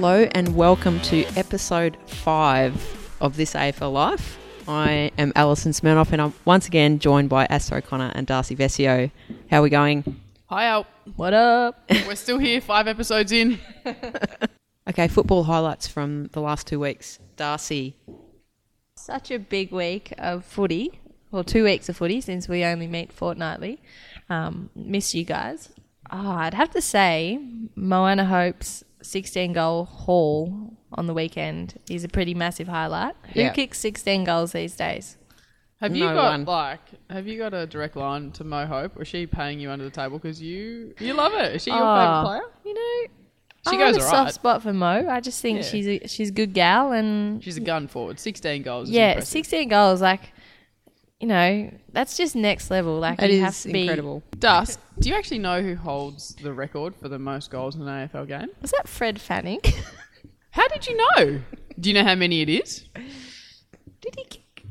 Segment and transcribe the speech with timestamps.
[0.00, 2.74] Hello and welcome to episode five
[3.20, 4.38] of This AFL Life.
[4.66, 9.10] I am Alison Smirnoff and I'm once again joined by Aasta O'Connor and Darcy Vescio.
[9.50, 10.18] How are we going?
[10.46, 10.86] Hi, Al.
[11.16, 11.82] What up?
[12.06, 13.58] We're still here, five episodes in.
[14.88, 17.18] Okay, football highlights from the last two weeks.
[17.36, 17.94] Darcy,
[18.94, 20.98] Such a big week of footy,
[21.30, 23.82] or two weeks of footy since we only meet fortnightly.
[24.30, 25.68] Um, miss you guys.
[26.10, 27.38] Oh, I'd have to say
[27.76, 33.14] Moana Hope's 16 goal haul on the weekend is a pretty massive highlight.
[33.34, 33.52] Who Yeah.
[33.52, 35.16] kicks 16 goals these days?
[35.80, 36.44] Have you No got one.
[36.44, 36.80] like?
[37.08, 39.84] Have you got a direct line to Mo Hope, or is she paying you under
[39.84, 41.44] the table because you you love her?
[41.44, 42.24] Is she your Oh, favorite ah.
[42.24, 42.42] player?
[42.66, 43.10] You know,
[43.70, 44.26] She I goes have a alright.
[44.28, 45.06] soft spot for Mo.
[45.08, 45.64] I just think Yeah.
[45.64, 48.18] she's a, she's a good gal and She's a gun forward.
[48.18, 48.88] Sixteen goals.
[48.88, 49.28] Is yeah, impressive.
[49.28, 50.32] 16 goals like
[51.20, 52.98] you know, that's just next level.
[52.98, 54.22] Like it you have is to be incredible.
[54.38, 54.78] Dust.
[54.98, 58.26] Do you actually know who holds the record for the most goals in an AFL
[58.26, 58.48] game?
[58.62, 59.60] Was that Fred Fanning?
[60.52, 61.40] How did you know?
[61.78, 62.84] Do you know how many it is?
[64.00, 64.64] Did he kick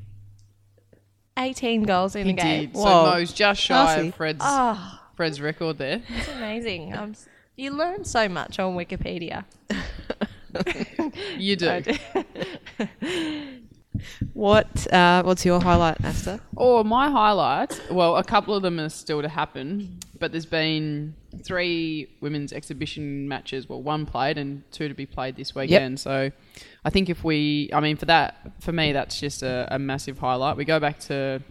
[1.37, 2.65] 18 goals in He a game?
[2.67, 2.75] did.
[2.75, 3.11] So Whoa.
[3.11, 4.07] Mo's just shy Darcy.
[4.09, 6.01] of Fred's Oh, Fred's record there.
[6.09, 6.93] it's amazing.
[6.95, 7.15] Um,
[7.55, 9.45] you learn so much on Wikipedia.
[11.37, 11.83] You do.
[14.33, 16.39] What uh, what's your highlight, Asta?
[16.55, 17.79] Or my highlight.
[17.91, 23.27] well, a couple of them are still to happen, but there's been three women's exhibition
[23.27, 23.67] matches.
[23.67, 25.99] Well, one played and two to be played this weekend.
[25.99, 26.31] So
[26.85, 30.17] I think if we, I mean, for that, for me, that's just a, a massive
[30.19, 30.55] highlight.
[30.57, 31.41] We go back to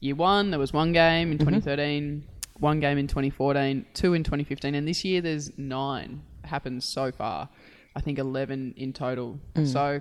[0.00, 2.24] year one, there was one game in 2013,
[2.58, 7.48] one game in 2014, two in 2015, and this year there's nine happened so far.
[7.96, 9.38] I think 11 in total.
[9.64, 10.00] So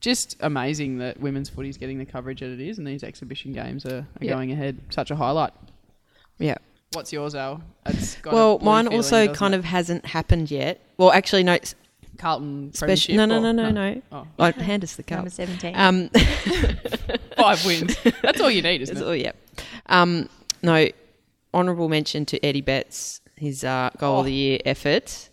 [0.00, 3.52] just amazing that women's footy is getting the coverage that it is, and these exhibition
[3.52, 4.32] games are, are Yeah.
[4.34, 4.78] going ahead.
[4.90, 5.52] Such a highlight.
[6.38, 6.56] Yeah.
[6.92, 7.62] What's yours, Al?
[7.86, 9.58] It's got Well, mine feeling, also kind it?
[9.58, 10.80] of hasn't happened yet.
[10.96, 11.54] Well, actually, no.
[11.54, 11.74] s-
[12.16, 12.86] Carlton Special.
[13.14, 14.02] Premiership No, no, no, no, no.
[14.10, 15.18] Oh, Like, hand us the cup.
[15.18, 15.76] Number 17.
[15.76, 16.08] Um,
[17.36, 17.96] five wins.
[18.22, 19.06] That's all you need, isn't It's it?
[19.06, 19.32] all- yeah.
[19.86, 20.28] Um,
[20.62, 20.88] no,
[21.54, 24.20] honourable mention to Eddie Betts, his uh, goal Oh.
[24.20, 25.28] of the year effort.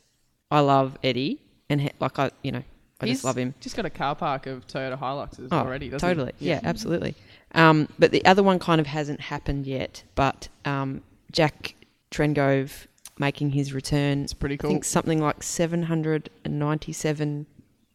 [0.51, 2.63] I love Eddie, and he, like I, you know,
[3.01, 3.53] I He's just love him.
[3.59, 6.13] Just got a car park of Toyota Hiluxes Oh, already, doesn't he?
[6.15, 6.31] totally.
[6.39, 7.13] Yeah, absolutely.
[7.53, 10.03] Um, but the other one kind of hasn't happened yet.
[10.15, 11.01] But um,
[11.31, 11.75] Jack
[12.11, 12.87] Trengove
[13.19, 14.23] making his return.
[14.23, 14.69] It's pretty cool.
[14.69, 17.45] I think something like 797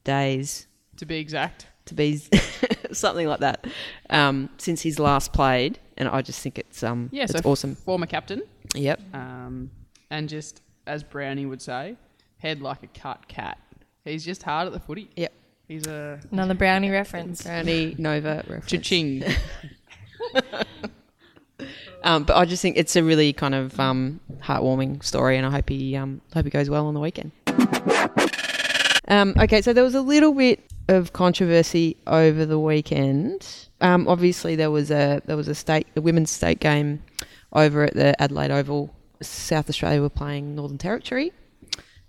[0.04, 0.66] days
[0.96, 1.66] To be exact.
[1.86, 2.20] to be
[2.92, 3.66] something like that
[4.10, 7.74] um, since he's last played, and I just think it's um Yeah, it's so awesome.
[7.74, 8.42] Former captain,
[8.74, 9.00] Yep.
[9.14, 9.70] um,
[10.10, 11.96] and just as Brownie would say,
[12.38, 13.58] head like a cut cat.
[14.04, 15.10] He's just hard at the footy.
[15.16, 15.32] Yep.
[15.68, 17.42] He's a Another brownie reference.
[17.42, 18.66] Brownie Nova reference.
[18.66, 19.24] cha-ching.
[22.02, 25.50] Um, but I just think it's a really kind of um, heartwarming story, and I
[25.50, 27.30] hope he um, hope he goes well on the weekend.
[29.08, 33.46] Um, okay, so there was a little bit of controversy over the weekend.
[33.82, 37.02] Um, obviously, there was a there was a state a women's state game
[37.52, 38.94] over at the Adelaide Oval.
[39.20, 41.32] South Australia were playing Northern Territory,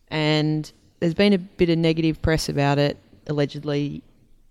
[0.08, 2.98] and there's been a bit of negative press about it.
[3.28, 4.04] Allegedly,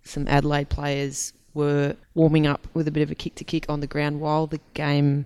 [0.03, 3.81] some Adelaide players were warming up with a bit of a kick to kick on
[3.81, 5.25] the ground while the game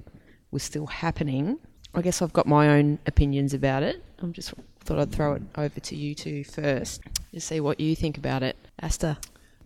[0.51, 1.59] was still happening.
[1.95, 4.05] I guess I've got my own opinions about it.
[4.21, 7.01] I'm just thought I'd throw it over to you two first
[7.33, 8.57] to see what you think about it.
[8.83, 9.17] Asta.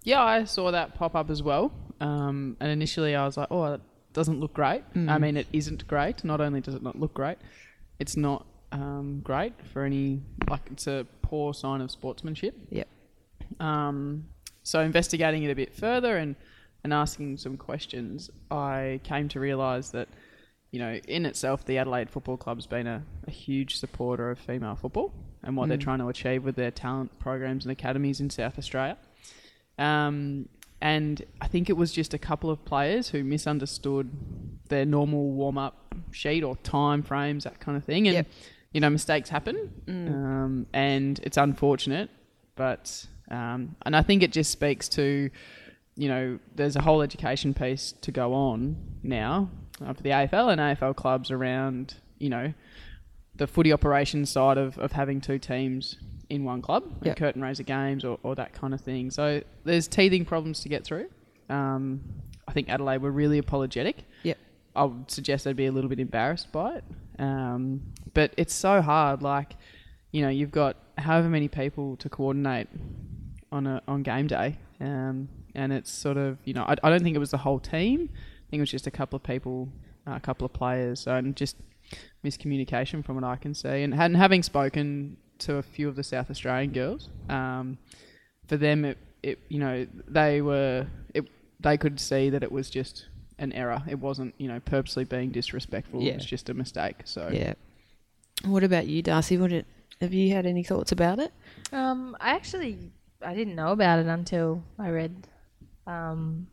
[0.04, 1.72] Yeah, I saw that pop up as well.
[2.00, 3.80] Um, and initially I was like, oh, that
[4.12, 4.84] doesn't look great.
[4.94, 6.22] I mean, it isn't great.
[6.24, 7.38] Not only does it not look great,
[7.98, 12.54] it's not um, great for any, like, it's a poor sign of sportsmanship.
[12.70, 12.88] Yep.
[13.60, 14.24] Um,
[14.62, 16.36] so investigating it a bit further and,
[16.84, 20.08] and asking some questions, I came to realise that,
[20.70, 24.76] you know, in itself, the Adelaide Football Club's been a, a huge supporter of female
[24.76, 25.12] football
[25.42, 28.96] and what they're trying to achieve with their talent programs and academies in South Australia.
[29.78, 30.48] Um,
[30.80, 34.10] and I think it was just a couple of players who misunderstood
[34.68, 38.06] their normal warm up sheet or time frames, that kind of thing.
[38.08, 38.26] And, Yep.
[38.72, 39.70] You know, mistakes happen.
[39.88, 42.10] Um, and it's unfortunate,
[42.56, 45.30] but, um, and I think it just speaks to,
[45.96, 49.50] you know, there's a whole education piece to go on now
[49.84, 52.52] uh, for the AFL and AFL clubs around, you know,
[53.36, 55.96] the footy operations side of, of having two teams
[56.28, 57.16] in one club, and Yep.
[57.16, 59.10] curtain raiser games or, or that kind of thing.
[59.10, 61.06] So there's teething problems to get through.
[61.48, 62.02] Um,
[62.46, 64.04] I think Adelaide were really apologetic.
[64.24, 64.36] Yep.
[64.76, 66.84] I would suggest they'd be a little bit embarrassed by it.
[67.18, 67.82] Um,
[68.14, 69.22] but it's so hard.
[69.22, 69.56] Like,
[70.12, 72.68] you know, you've got however many people to coordinate
[73.50, 77.02] on a on game day, um, and it's sort of you know I, I don't
[77.02, 78.10] think it was the whole team.
[78.12, 79.68] I think it was just a couple of people,
[80.06, 81.56] uh, a couple of players, so, and just
[82.24, 83.82] miscommunication from what I can see.
[83.82, 87.08] And, and having spoken to a few of the South Australian girls.
[87.28, 87.78] Um,
[88.46, 91.28] for them, it, it you know they were it,
[91.60, 93.06] they could see that it was just
[93.38, 93.82] an error.
[93.88, 96.02] It wasn't you know purposely being disrespectful.
[96.02, 96.12] Yeah.
[96.12, 96.96] It was just a mistake.
[97.04, 97.54] So Yeah.
[98.44, 99.36] What about you, Darcy?
[99.36, 99.66] What did,
[100.00, 101.32] have you had any thoughts about it?
[101.72, 102.92] Um, I actually
[103.22, 105.26] I didn't know about it until I read.
[105.86, 106.46] Um,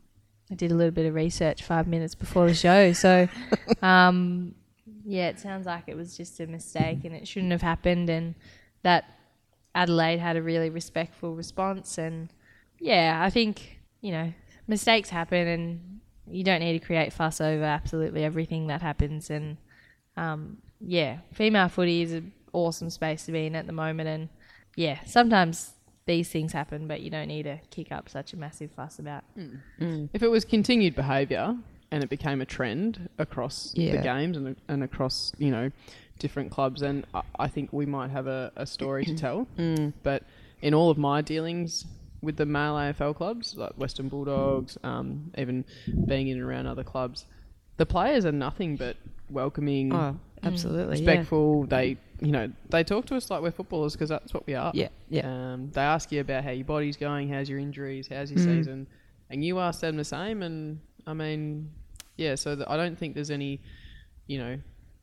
[0.50, 3.28] I did a little bit of research five minutes before the show, so
[3.82, 4.54] um,
[5.04, 8.34] yeah, it sounds like it was just a mistake and it shouldn't have happened, and
[8.82, 9.04] that
[9.74, 12.32] Adelaide had a really respectful response, and
[12.80, 14.32] yeah, I think you know
[14.66, 16.00] mistakes happen, and
[16.30, 19.56] you don't need to create fuss over absolutely everything that happens, and
[20.16, 24.28] um, yeah, female footy is an awesome space to be in at the moment, and
[24.76, 25.72] yeah, sometimes
[26.06, 29.24] these things happen, but you don't need to kick up such a massive fuss about.
[30.12, 31.56] if it was continued behaviour
[31.90, 35.70] and it became a trend across the games and and across you know
[36.18, 39.46] different clubs, then I, I think we might have a, a story to tell.
[39.58, 39.92] Mm.
[40.02, 40.22] But
[40.62, 41.84] in all of my dealings
[42.26, 45.64] with the male AFL clubs, like Western Bulldogs, um, even
[46.06, 47.24] being in and around other clubs,
[47.78, 48.96] the players are nothing but
[49.30, 50.90] welcoming, Oh, absolutely.
[50.98, 51.64] respectful.
[51.66, 54.72] They, you know, they talk to us like we're footballers because that's what we are.
[54.74, 54.88] Yeah.
[55.08, 55.22] Yeah.
[55.26, 55.52] yeah.
[55.54, 58.56] Um, they ask you about how your body's going, how's your injuries, how's your Mm.
[58.56, 58.86] season,
[59.30, 60.42] and you ask them the same.
[60.42, 61.70] And I mean,
[62.16, 62.34] yeah.
[62.34, 63.60] So th I don't think there's any,
[64.26, 64.58] you know,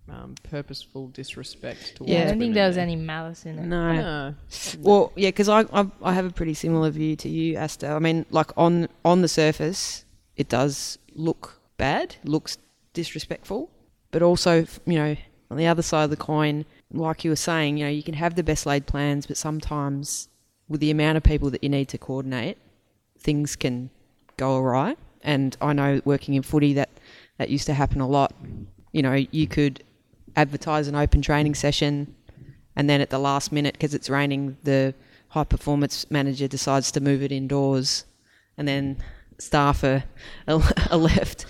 [0.09, 2.11] um, purposeful disrespect towards.
[2.11, 2.17] Yeah.
[2.17, 3.65] I don't women think there was any malice in it.
[3.65, 3.93] No.
[3.93, 4.35] No.
[4.79, 7.87] Well, yeah, because I, I I have a pretty similar view to you, Asta.
[7.87, 10.05] I mean, like on on the surface,
[10.35, 12.57] it does look bad, looks
[12.93, 13.69] disrespectful,
[14.11, 15.15] but also, you know,
[15.49, 18.13] on the other side of the coin, like you were saying, you know, you can
[18.13, 20.27] have the best laid plans, but sometimes
[20.67, 22.57] with the amount of people that you need to coordinate,
[23.19, 23.89] things can
[24.37, 24.95] go awry.
[25.21, 26.89] And I know working in footy that
[27.37, 28.33] that used to happen a lot.
[28.91, 29.83] You know, you could
[30.35, 32.13] advertise an open training session
[32.75, 34.93] and then at the last minute because it's raining the
[35.29, 38.05] high performance manager decides to move it indoors
[38.57, 38.97] and then
[39.37, 40.03] staff are,
[40.47, 41.45] are left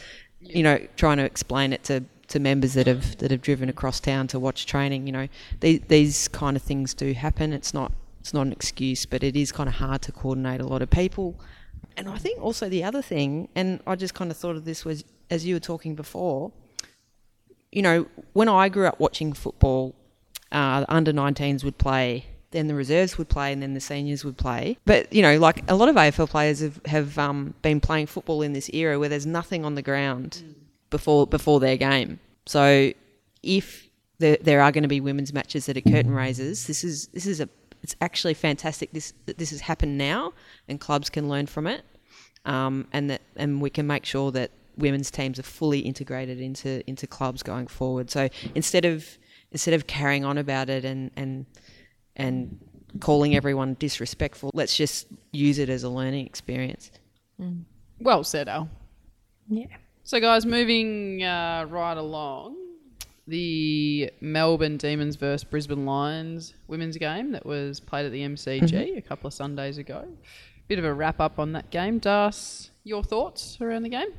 [0.46, 4.00] you know trying to explain it to, to members that have that have driven across
[4.00, 5.28] town to watch training you know.
[5.60, 7.54] These, these kind of things do happen.
[7.54, 10.66] It's not it's not an excuse but it is kind of hard to coordinate a
[10.66, 11.40] lot of people.
[11.96, 14.86] And I think also the other thing and I just kind of thought of this
[14.86, 16.52] was as you were talking before
[17.76, 19.96] you know, when I grew up watching football,
[20.52, 24.38] uh, under 19s would play, then the reserves would play, and then the seniors would
[24.38, 24.78] play.
[24.86, 28.44] But, you know, like a lot of AFL players have, have um, been playing football
[28.44, 30.44] in this era where there's nothing on the ground
[30.92, 32.20] before before their game.
[32.46, 32.94] So
[33.42, 37.08] if there, there are going to be women's matches that are curtain raisers, this is
[37.08, 37.50] this is a
[37.82, 40.34] it's actually fantastic this that this has happened now
[40.68, 41.84] and clubs can learn from it.
[42.46, 46.88] Um, and that and we can make sure that women's teams are fully integrated into
[46.90, 48.10] into clubs going forward.
[48.10, 49.18] So instead of
[49.52, 51.46] instead of carrying on about it and and
[52.16, 52.60] and
[53.00, 56.92] calling everyone disrespectful, let's just use it as a learning experience.
[58.00, 58.70] Well said, Al.
[59.50, 59.66] Yeah.
[60.04, 62.58] So, guys, moving uh, right along,
[63.28, 69.02] the Melbourne Demons versus Brisbane Lions women's game that was played at the MCG a
[69.02, 70.06] couple of Sundays ago.
[70.68, 72.00] Bit of a wrap up on that game.
[72.00, 74.10] Das, your thoughts around the game?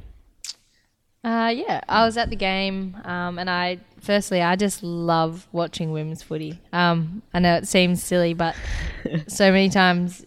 [1.25, 5.91] Uh, yeah, I was at the game, um, and I firstly I just love watching
[5.91, 6.61] women's footy.
[6.73, 8.55] Um, I know it seems silly, but
[9.27, 10.23] so many times,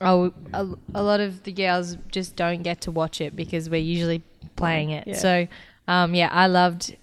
[0.00, 3.80] oh, a, a lot of the girls just don't get to watch it because we're
[3.80, 4.22] usually
[4.56, 5.06] playing it.
[5.06, 5.14] Yeah.
[5.14, 5.46] So,
[5.86, 6.96] um, yeah, I loved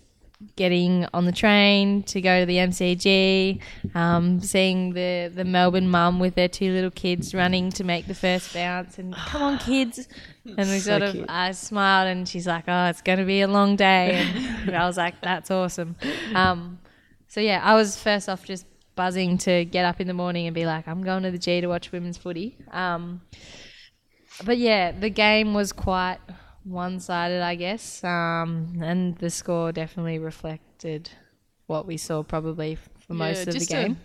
[0.55, 3.59] getting on the train to go to the MCG,
[3.95, 8.15] um, seeing the, the Melbourne mum with their two little kids running to make the
[8.15, 10.07] first bounce, and come on, kids.
[10.45, 11.25] And we So sort of.
[11.29, 14.27] I smiled, and she's like, "Oh, it's going to be a long day,"
[14.65, 15.95] and I was like, "That's awesome."
[16.35, 16.79] Um,
[17.27, 20.53] so yeah, I was first off just buzzing to get up in the morning and
[20.53, 23.21] be like, "I'm going to the G to watch women's footy." Um,
[24.45, 26.19] but yeah, the game was quite
[26.65, 31.09] one-sided, I guess, um, and the score definitely reflected
[31.67, 32.75] what we saw probably
[33.07, 33.97] for most Yeah, of the game.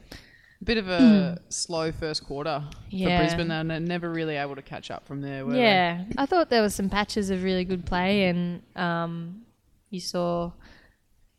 [0.61, 3.17] A bit of a slow first quarter Yeah.
[3.19, 5.47] for Brisbane, and they're never really able to catch up from there.
[5.47, 5.61] Were they?
[5.63, 9.43] Yeah, I thought there was some patches of really good play, and um,
[9.91, 10.51] you saw,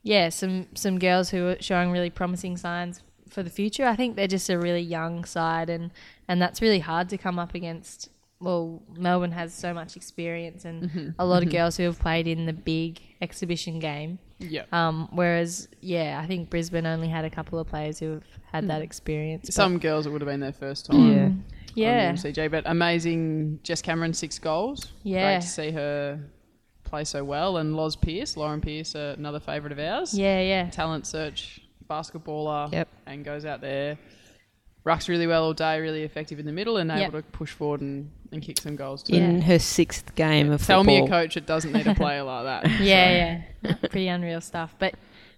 [0.04, 3.86] yeah, some some girls who were showing really promising signs for the future.
[3.86, 5.92] I think they're just a really young side, and
[6.30, 8.10] and that's really hard to come up against.
[8.42, 12.46] Well, Melbourne has so much experience, and a lot of girls who have played in
[12.46, 14.18] the big exhibition game.
[14.40, 14.64] Yeah.
[14.72, 18.68] Um, whereas, yeah, I think Brisbane only had a couple of players who have had
[18.70, 19.54] that experience.
[19.54, 21.46] Some girls it would have been their first time.
[21.76, 22.08] Yeah.
[22.08, 23.60] yeah, MCG, but amazing.
[23.64, 24.94] Jess Cameron six goals.
[25.04, 25.34] Yeah.
[25.34, 26.20] great to see her
[26.86, 27.58] play so well.
[27.58, 30.18] And Loz Pearce, Lauren Pearce, uh, another favourite of ours.
[30.18, 30.70] yeah, yeah.
[30.70, 32.72] talent search basketballer.
[32.72, 32.88] Yep.
[33.06, 33.98] and goes out there
[34.86, 37.10] rucks really well all day, really effective in the middle, and Yep.
[37.10, 39.16] able to push forward and, and kick some goals too.
[39.16, 40.68] In her sixth game of course.
[40.68, 41.02] Tell football.
[41.02, 42.70] me a coach that doesn't need a player like that.
[42.82, 44.76] Yeah, yeah, pretty unreal stuff.
[44.80, 44.96] But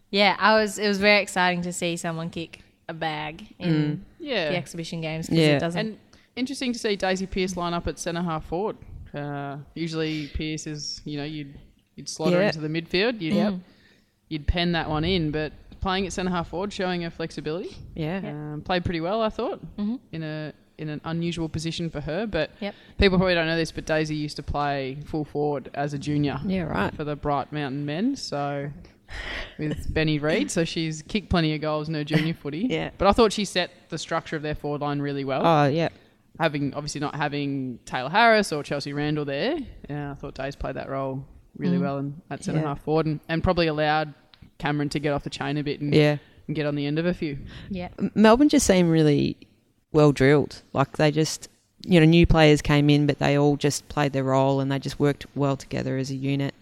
[0.09, 0.77] yeah, I was.
[0.77, 4.49] It was very exciting to see someone kick a bag in Yeah.
[4.49, 5.55] the exhibition games because Yeah.
[5.55, 5.79] it doesn't.
[5.79, 5.97] And
[6.35, 8.77] interesting to see Daisy Pearce line up at centre half forward.
[9.13, 11.53] Uh, usually Pearce is, you know, you'd
[11.95, 13.53] you'd slot her into the midfield, you'd Yep.
[14.29, 18.17] you'd pen that one in, but playing at centre half forward, showing her flexibility, Yeah.
[18.23, 19.99] um, played pretty well, I thought, Mhm.
[20.11, 22.25] in a in an unusual position for her.
[22.27, 22.75] But Yep.
[22.97, 26.39] people probably don't know this, but Daisy used to play full forward as a junior
[26.45, 26.93] Yeah, right.
[26.93, 28.15] for the Bright Mountain Men.
[28.15, 28.69] So
[29.57, 32.67] with Benny Reid, so she's kicked plenty of goals in her junior footy.
[32.69, 32.91] Yeah.
[32.97, 35.89] But I thought she set the structure of their forward line really well Oh, yeah.
[36.39, 39.57] having obviously not having Tayla Harris or Chelsea Randall there,
[39.89, 41.25] yeah, I thought Daisy played that role
[41.57, 41.81] really mm.
[41.81, 42.67] well in, at centre Yeah.
[42.67, 44.13] half forward and, and probably allowed
[44.57, 46.17] Cameron to get off the chain a bit and, Yeah.
[46.47, 47.37] and get on the end of a few.
[47.69, 49.35] yeah, Melbourne just seemed really
[49.91, 50.61] well drilled.
[50.73, 51.49] Like they just,
[51.85, 54.79] you know, new players came in, but they all just played their role and they
[54.79, 56.53] just worked well together as a unit.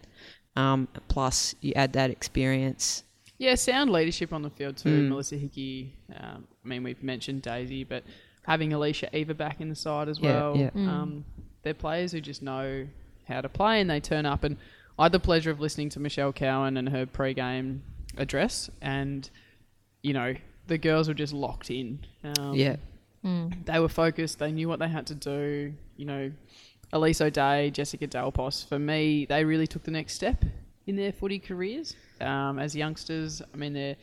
[0.56, 3.04] Um, plus, you add that experience.
[3.38, 4.90] Yeah, sound leadership on the field too.
[4.90, 5.10] Mm.
[5.10, 5.94] Melissa Hickey.
[6.20, 8.04] Um, I mean, we've mentioned Daisy, but
[8.46, 10.58] having Alicia Eva back in the side as Yeah, well.
[10.58, 10.70] yeah.
[10.76, 11.24] Um,
[11.64, 12.88] they're players who just know
[13.28, 14.44] how to play and they turn up.
[14.44, 14.58] And
[14.98, 17.84] I had the pleasure of listening to Michelle Cowan and her pre-game
[18.18, 19.30] address, and
[20.02, 20.36] you know
[20.68, 22.00] the girls were just locked in.
[22.38, 22.76] Um, yeah.
[23.24, 24.40] They were focused.
[24.40, 25.74] They knew what they had to do.
[25.98, 26.32] You know,
[26.94, 28.64] Elise O'Dea, Jessica Dal Pos.
[28.64, 30.44] For me, they really took the next step
[30.88, 33.42] in their footy careers um, as youngsters.
[33.54, 33.96] I mean, they're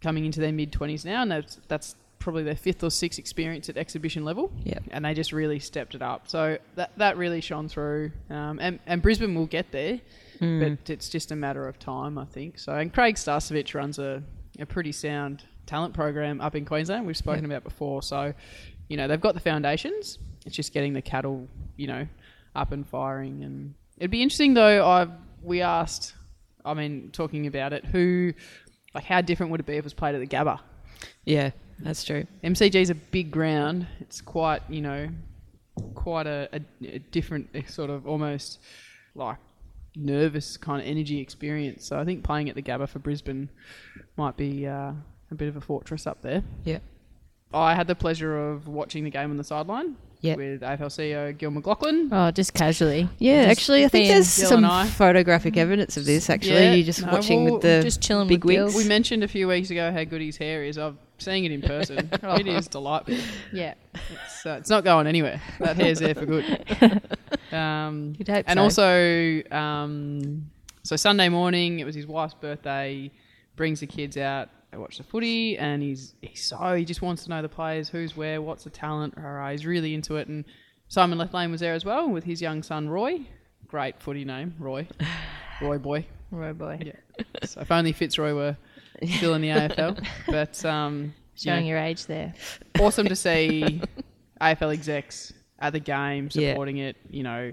[0.00, 3.68] coming into their mid twenties now, and that's, that's probably their fifth or sixth experience
[3.68, 4.50] at exhibition level.
[4.64, 4.84] Yep.
[4.90, 6.28] and they just really stepped it up.
[6.28, 8.12] So that that really shone through.
[8.30, 10.00] Um, and and Brisbane will get there,
[10.40, 10.78] Mm.
[10.78, 12.58] but it's just a matter of time, I think.
[12.58, 14.22] So and Craig Starcevich runs a
[14.58, 17.06] a pretty sound talent program up in Queensland.
[17.06, 18.02] We've spoken about before.
[18.02, 18.34] So,
[18.88, 20.18] you know, they've got the foundations.
[20.44, 21.46] It's just getting the cattle,
[21.76, 22.06] you know,
[22.56, 23.44] up and firing.
[23.44, 24.84] And it'd be interesting though.
[24.84, 25.06] I
[25.42, 26.14] we asked,
[26.64, 28.34] I mean, talking about it, who,
[28.94, 30.58] like, how different would it be if it was played at the Gabba?
[31.24, 32.26] Yeah, that's true.
[32.42, 33.86] MCG is a big ground.
[34.00, 35.08] It's quite, you know,
[35.94, 38.58] quite a, a, a different sort of almost
[39.14, 39.38] like
[39.96, 41.86] nervous kind of energy experience.
[41.86, 43.48] So I think playing at the Gabba for Brisbane
[44.16, 44.92] might be uh,
[45.30, 46.42] a bit of a fortress up there.
[46.64, 46.78] Yeah.
[47.52, 50.36] I had the pleasure of watching the game on the sideline Yep.
[50.36, 52.08] with AFL CEO Gil McLachlan.
[52.12, 53.08] oh, just casually.
[53.18, 54.86] Yeah, Just actually, I think there's Gil some I.
[54.86, 56.28] photographic evidence of this.
[56.28, 58.74] Actually, Yeah, you're just no, watching well, with the just chilling big with wigs.
[58.76, 60.76] We mentioned a few weeks ago how good his hair is.
[60.78, 62.10] I'm seeing it in person.
[62.22, 63.16] it is delightful.
[63.52, 65.40] Yeah, It's, uh, it's not going anywhere.
[65.58, 67.00] That hair's there for good.
[67.52, 68.62] Um, You'd hope and so.
[68.62, 70.50] also, um,
[70.84, 73.10] so Sunday morning, it was his wife's birthday.
[73.56, 74.50] Brings the kids out.
[74.70, 77.88] They watch the footy, and he's he's so he just wants to know the players,
[77.88, 79.14] who's where, what's the talent.
[79.16, 80.28] Rah, He's really into it.
[80.28, 80.44] And
[80.88, 83.20] Simon Lethlean was there as well with his young son Roy.
[83.66, 84.86] Great footy name, Roy.
[85.60, 86.06] Roy boy.
[86.30, 86.78] Roy boy.
[86.84, 86.92] Yeah.
[87.44, 88.56] So if only Fitzroy were
[89.16, 90.06] still in the AFL.
[90.28, 92.32] But um, yeah Showing your age there.
[92.78, 93.82] awesome to see
[94.40, 96.52] AFL execs at the game Yeah.
[96.52, 97.52] supporting it, you know,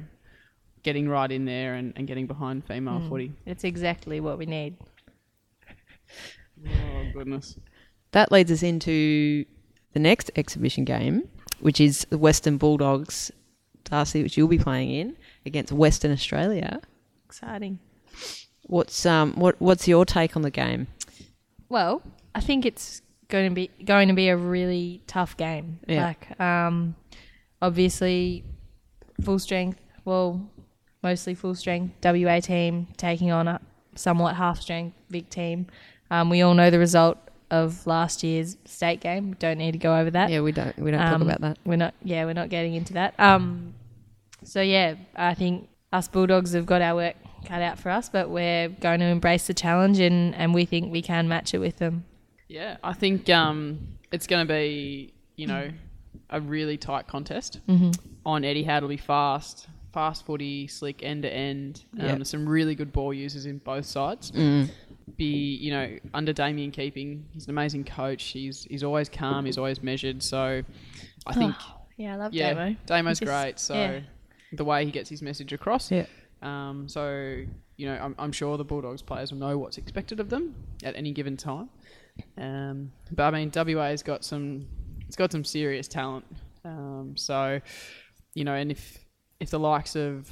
[0.84, 3.34] getting right in there and, and getting behind female footy.
[3.46, 4.78] It's exactly what we need.
[6.66, 7.58] Oh, goodness.
[8.12, 9.46] That leads us into
[9.94, 11.28] the next exhibition game,
[11.60, 13.32] which is the Western Bulldogs,
[13.84, 16.82] Darcy, which you'll be playing in against Western Australia.
[17.26, 17.80] Exciting.
[18.64, 20.88] What's um what what's your take on the game?
[21.70, 22.02] Well,
[22.36, 25.80] I think it's going to be going to be a really tough game.
[25.88, 26.06] Yeah.
[26.08, 26.96] Like, um,
[27.62, 28.44] obviously,
[29.24, 29.80] full strength.
[30.06, 30.50] Well,
[31.04, 33.62] mostly full strength WA team taking on a
[33.96, 35.68] somewhat half strength big team.
[36.12, 37.18] Um, we all know the result
[37.50, 39.30] of last year's state game.
[39.30, 40.30] We don't need to go over that.
[40.30, 41.58] Yeah, we don't we don't talk Um, about that.
[41.66, 41.94] We're not.
[42.04, 43.14] Yeah, we're not getting into that.
[43.20, 43.74] Um,
[44.44, 48.30] so yeah, I think us Bulldogs have got our work cut out for us, but
[48.30, 51.78] we're going to embrace the challenge, and and we think we can match it with
[51.78, 52.06] them.
[52.48, 53.80] Yeah, I think um,
[54.12, 55.70] it's going to be, you know,
[56.30, 57.60] a really tight contest.
[57.68, 57.92] Mm-hmm.
[58.26, 61.84] On Etihad, it'll be fast, fast footy, slick end to end.
[62.00, 62.24] Um.
[62.24, 64.32] Some really good ball users in both sides.
[64.32, 64.70] Mm.
[65.16, 65.26] Be
[65.56, 68.24] you know under Damien keeping, he's an amazing coach.
[68.26, 69.46] He's he's always calm.
[69.46, 70.22] He's always measured.
[70.22, 70.62] So
[71.26, 71.56] I think
[71.98, 72.76] Yeah, I love yeah, Damo.
[72.86, 73.60] Damo's just- great.
[73.60, 74.00] So yeah.
[74.54, 75.92] the way he gets his message across.
[75.92, 76.06] Yeah.
[76.42, 77.44] Um, so
[77.78, 80.96] you know, I'm, I'm sure the Bulldogs players will know what's expected of them at
[80.96, 81.70] any given time.
[82.38, 84.68] Um, but I mean, WA's got some,
[85.08, 86.26] it's got some serious talent.
[86.66, 87.62] Um, so
[88.34, 88.98] you know, and if
[89.40, 90.30] if the likes of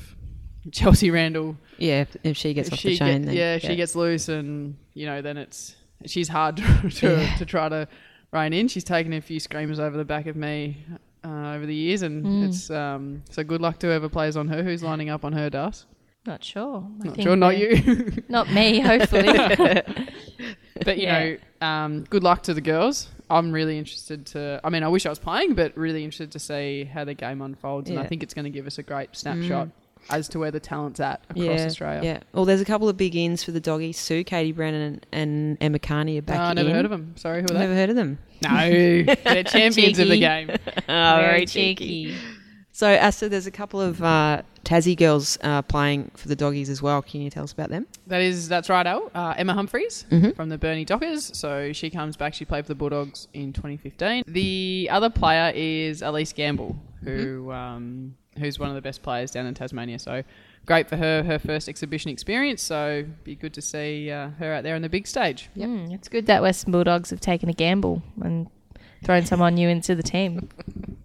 [0.71, 3.55] Chelsea Randall, Yeah, if, if she gets if off she the chain, get- then yeah,
[3.55, 7.35] if she gets loose, and you know, then it's she's hard to to, Yeah.
[7.37, 7.87] to try to
[8.31, 8.67] rein in.
[8.67, 10.77] She's taken a few screamers over the back of me
[11.23, 12.47] uh, over the years, and Mm.
[12.47, 14.63] it's um, so good luck to whoever plays on her.
[14.63, 15.85] Who's lining up on her, Das?
[16.25, 16.83] Not sure.
[17.03, 18.23] I Not sure, not you.
[18.29, 19.27] Not me, hopefully.
[20.83, 21.19] but you Yeah.
[21.61, 23.09] know, um, good luck to the girls.
[23.29, 24.59] I'm really interested to.
[24.63, 27.41] I mean, I wish I was playing, but really interested to see how the game
[27.41, 28.07] unfolds, and I Yeah.
[28.07, 29.69] think it's going to give us a great snapshot
[30.11, 32.01] as to where the talent's at across yeah, Australia.
[32.03, 32.19] Yeah.
[32.33, 33.97] Well, there's a couple of big ins for the doggies.
[33.97, 36.55] Sue, Katie Brennan, and, and Emma Kearney are back Uh, I in.
[36.57, 37.13] never heard of them.
[37.17, 37.59] Sorry, who are they?
[37.59, 38.19] Never heard of them.
[38.43, 38.49] No,
[39.23, 40.19] they're champions of the Cheeky.
[40.19, 40.49] game.
[40.87, 42.15] Oh, Very cheeky.
[42.75, 46.81] So, Asta, there's a couple of uh, Tassie girls uh, playing for the doggies as
[46.81, 47.01] well.
[47.01, 47.87] Can you tell us about them?
[48.07, 49.09] That is, that's right, Al.
[49.15, 50.35] Uh, Emma Humphries Mhm.
[50.35, 51.31] from the Burnie Dockers.
[51.37, 52.33] So she comes back.
[52.33, 54.25] She played for the Bulldogs in 2015.
[54.27, 59.45] The other player is Elise Gamble, who um, who's one of the best players down
[59.45, 59.97] in Tasmania.
[59.97, 60.23] So
[60.65, 62.61] great for her, her first exhibition experience.
[62.61, 65.49] So be good to see uh, her out there on the big stage.
[65.55, 68.47] Mm, it's good that Western Bulldogs have taken a gamble and
[69.05, 70.49] thrown someone new into the team.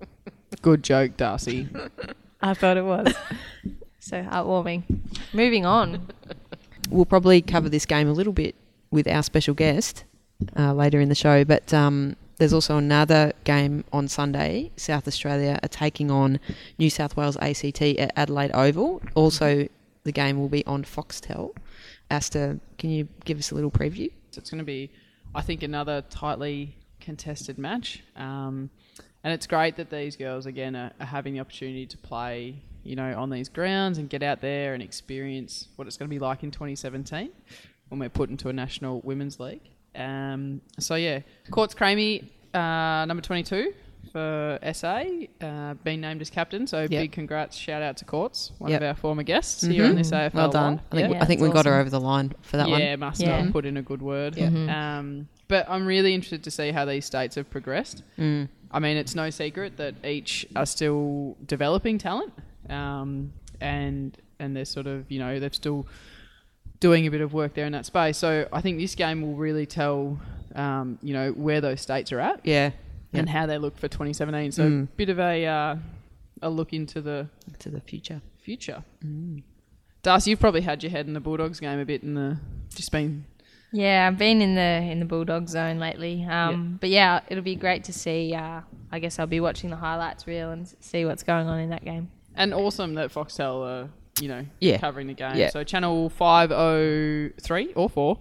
[0.63, 1.69] Good joke, Darcy.
[2.43, 3.15] I thought it was.
[4.01, 4.83] so heartwarming.
[5.33, 6.09] Moving on.
[6.89, 8.57] We'll probably cover this game a little bit
[8.91, 10.03] with our special guest
[10.59, 14.73] uh, later in the show, but um, there's also another game on Sunday.
[14.77, 16.41] South Australia are taking on
[16.79, 19.03] New South Wales ACT at Adelaide Oval.
[19.15, 19.69] Also,
[20.03, 21.55] the game will be on Foxtel.
[22.11, 24.11] Asta, can you give us a little preview?
[24.33, 24.91] So it's going to be,
[25.35, 28.03] I think, another tightly contested match.
[28.17, 28.71] Um,
[29.25, 32.97] and it's great that these girls, again, are, are having the opportunity to play, you
[32.97, 36.19] know, on these grounds and get out there and experience what it's going to be
[36.19, 37.31] like in 2017
[37.89, 39.63] when we're put into a national women's league.
[39.95, 42.25] Um, so, yeah, Courts Cramey,
[42.55, 43.75] uh, number 22
[44.13, 45.03] for SA,
[45.41, 46.67] uh, being named as captain.
[46.67, 48.81] So, big congrats, shout out to Courts, one Yep.
[48.83, 50.35] of our former guests here on this AFL.
[50.35, 50.73] Well done.
[50.75, 50.81] Live.
[50.93, 52.81] I think, Yeah, I think that's we got her over the line for that one.
[52.81, 53.43] yeah, must Yeah.
[53.43, 54.37] have put in a good word.
[54.37, 54.49] Yeah.
[54.49, 54.69] Mhm.
[54.73, 58.03] Um, but I'm really interested to see how these states have progressed.
[58.19, 58.49] Mm.
[58.73, 62.33] I mean, it's no secret that each are still developing talent,
[62.69, 65.87] um, and and they're sort of you know they're still
[66.79, 68.17] doing a bit of work there in that space.
[68.17, 70.19] So I think this game will really tell
[70.55, 72.71] um, you know where those states are at Yeah.
[73.13, 74.53] and how they look for 2017.
[74.53, 74.89] So Mm.
[74.97, 75.77] bit of a uh,
[76.43, 77.29] a look into the
[77.59, 78.23] To the future.
[78.39, 78.83] future.
[80.03, 82.39] Darcy, you've probably had your head in the Bulldogs game a bit in the
[82.75, 83.25] just been
[83.73, 86.25] Yeah, I've been in the in the Bulldog zone lately.
[86.29, 88.35] Um, But yeah, it'll be great to see.
[88.35, 91.71] Uh, I guess I'll be watching the highlights reel and see what's going on in
[91.71, 92.11] that game.
[92.35, 93.89] And awesome that Foxtel are,
[94.21, 94.79] you know, Yeah.
[94.79, 95.37] covering the game.
[95.37, 95.51] Yeah.
[95.51, 98.19] So channel 503 or 4.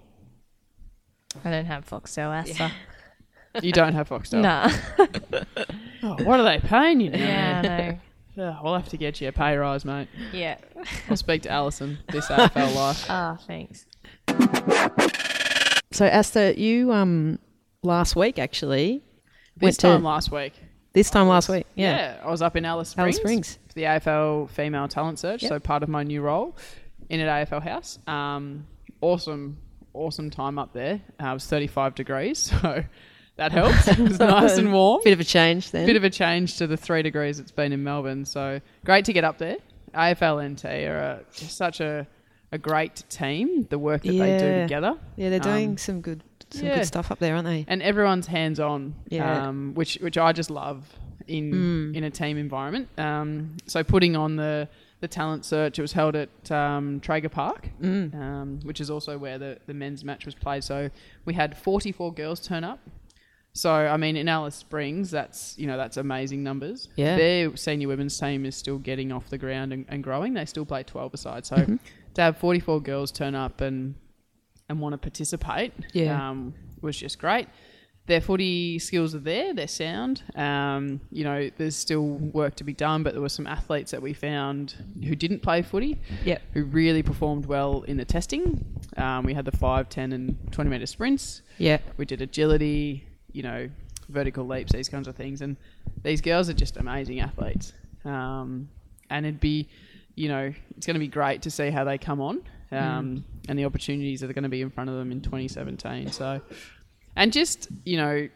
[1.45, 2.71] I don't have Foxtel, Asta.
[3.63, 4.41] You don't have Foxtel.
[4.41, 4.69] Nah.
[6.01, 7.17] Oh, what are they paying you now?
[7.17, 7.99] yeah, I know.
[8.41, 10.07] Oh, we'll have to get you a pay rise, mate.
[10.31, 10.55] Yeah.
[11.09, 13.05] I'll speak to Alison this AFL life.
[13.09, 13.85] Ah, thanks.
[15.91, 17.39] So, Asta, you um
[17.83, 19.03] last week actually
[19.57, 20.53] This went time to last week.
[20.93, 21.65] this time last week.
[21.75, 21.95] Yeah.
[22.17, 22.21] Yeah.
[22.23, 23.05] I was up in Alice Springs.
[23.05, 23.59] Alice Springs.
[23.67, 25.43] For the AFL Female Talent Search.
[25.43, 25.49] Yep.
[25.49, 26.55] So part of my new role
[27.09, 27.97] in at AFL House.
[28.07, 28.67] Um,
[29.01, 29.57] awesome,
[29.93, 31.01] awesome time up there.
[31.21, 32.83] Uh, it was 35 degrees, so
[33.37, 33.87] that helped.
[33.87, 35.01] It was nice and warm.
[35.03, 35.85] Bit of a change then.
[35.87, 38.25] bit of a change to the three degrees it's been in Melbourne.
[38.25, 39.57] So great to get up there.
[39.95, 42.05] AFLNT are a, just such a,
[42.51, 43.65] a great team.
[43.69, 46.75] The work that they do together, yeah, they're doing um, some good some yeah.
[46.77, 47.65] good stuff up there, aren't they?
[47.67, 48.95] and everyone's hands on.
[49.09, 49.47] Yeah.
[49.47, 50.83] um, which which I just love
[51.27, 51.95] in Mm.
[51.95, 52.87] in a team environment.
[52.97, 54.67] Um, so putting on the
[55.01, 57.69] the talent search, it was held at um, Traeger Park.
[57.81, 58.13] Mm.
[58.15, 60.61] Um, which is also where the, the men's match was played.
[60.63, 60.89] So
[61.23, 62.79] we had 44 girls turn up.
[63.53, 66.89] So I mean, in Alice Springs, that's you know that's amazing numbers.
[66.95, 67.15] Yeah.
[67.15, 70.33] their senior women's team is still getting off the ground and, and growing.
[70.33, 71.45] They still play 12 aside.
[71.45, 71.75] So Mm-hmm.
[72.19, 73.95] To have 44 girls turn up and
[74.69, 76.29] and want to participate, Yeah.
[76.29, 77.47] um, was just great.
[78.05, 79.51] Their footy skills are there.
[79.53, 80.21] They're sound.
[80.35, 84.01] Um, you know, there's still work to be done, but there were some athletes that
[84.01, 86.41] we found who didn't play footy Yep.
[86.53, 88.63] who really performed well in the testing.
[88.97, 91.41] Um, we had the 5, 10, and 20 metre sprints.
[91.57, 91.79] Yeah.
[91.97, 93.69] We did agility, you know,
[94.07, 95.41] vertical leaps, these kinds of things.
[95.41, 95.55] And
[96.03, 97.73] these girls are just amazing athletes.
[98.05, 98.69] Um,
[99.09, 99.67] and it'd be,
[100.19, 103.57] you know, it's going to be great to see how they come on um, and
[103.57, 106.11] the opportunities that are going to be in front of them in 2017.
[106.11, 106.41] So,
[107.15, 108.27] and just, you know,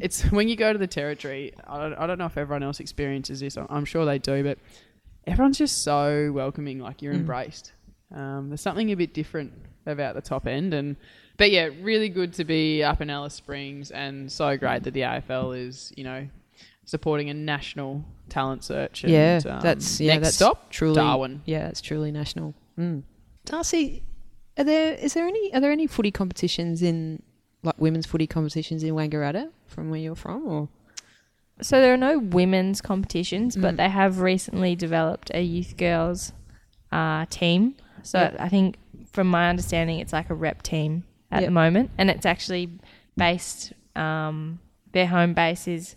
[0.00, 2.80] it's when you go to the territory, I don't, I don't know if everyone else
[2.80, 3.56] experiences this.
[3.56, 4.58] I'm- I'm sure they do, but
[5.26, 7.72] everyone's just so welcoming, like you're embraced.
[8.14, 9.52] Um, there's something a bit different
[9.84, 10.96] about the top end, and
[11.36, 15.00] but yeah, really good to be up in Alice Springs, and so great that the
[15.02, 16.26] AFL is you know
[16.86, 19.04] supporting a national talent search.
[19.04, 21.42] And, Yeah, um, that's yeah, next that's stop truly Darwin.
[21.44, 22.54] Yeah, it's truly national.
[22.78, 23.02] Mm.
[23.44, 24.02] Darcy,
[24.56, 27.22] are there is there any are there any footy competitions in
[27.62, 30.68] like women's footy competitions in Wangaratta from where you're from, or
[31.60, 33.76] So there are no women's competitions, but Mm.
[33.78, 36.32] they have recently developed a youth girls
[36.92, 37.74] uh, team.
[38.02, 38.36] So Yep.
[38.38, 38.76] I think,
[39.10, 41.48] from my understanding, it's like a rep team at Yep.
[41.48, 42.70] the moment, and it's actually
[43.16, 43.72] based.
[43.96, 44.60] Um,
[44.92, 45.96] their home base is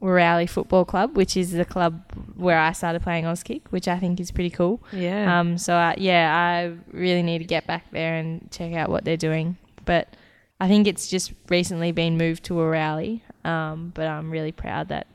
[0.00, 2.02] Whorouly Football Club, which is the club
[2.36, 4.80] where I started playing Auskick, which I think is pretty cool.
[4.92, 8.90] yeah, Um, so I, yeah, I really need to get back there and check out
[8.90, 9.56] what they're doing.
[9.84, 10.14] But
[10.60, 13.24] I think it's just recently been moved to a rally.
[13.44, 15.06] Um, but I'm really proud that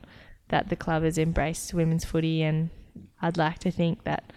[0.48, 2.68] that the club has embraced women's footy, and
[3.22, 4.32] I'd like to think that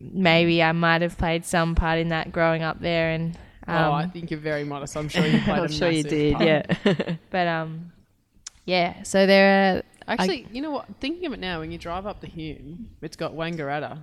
[0.00, 3.10] maybe I might have played some part in that growing up there.
[3.10, 4.96] And um, oh, I think you're very modest.
[4.96, 5.58] I'm sure you played.
[5.62, 6.34] I'm sure you did.
[6.34, 6.46] part.
[6.46, 7.92] Yeah, but um,
[8.68, 9.02] yeah.
[9.02, 10.86] So there are Actually, you know what?
[11.00, 13.98] Thinking of it now, when you drive up the Hume, it's got Wangaratta,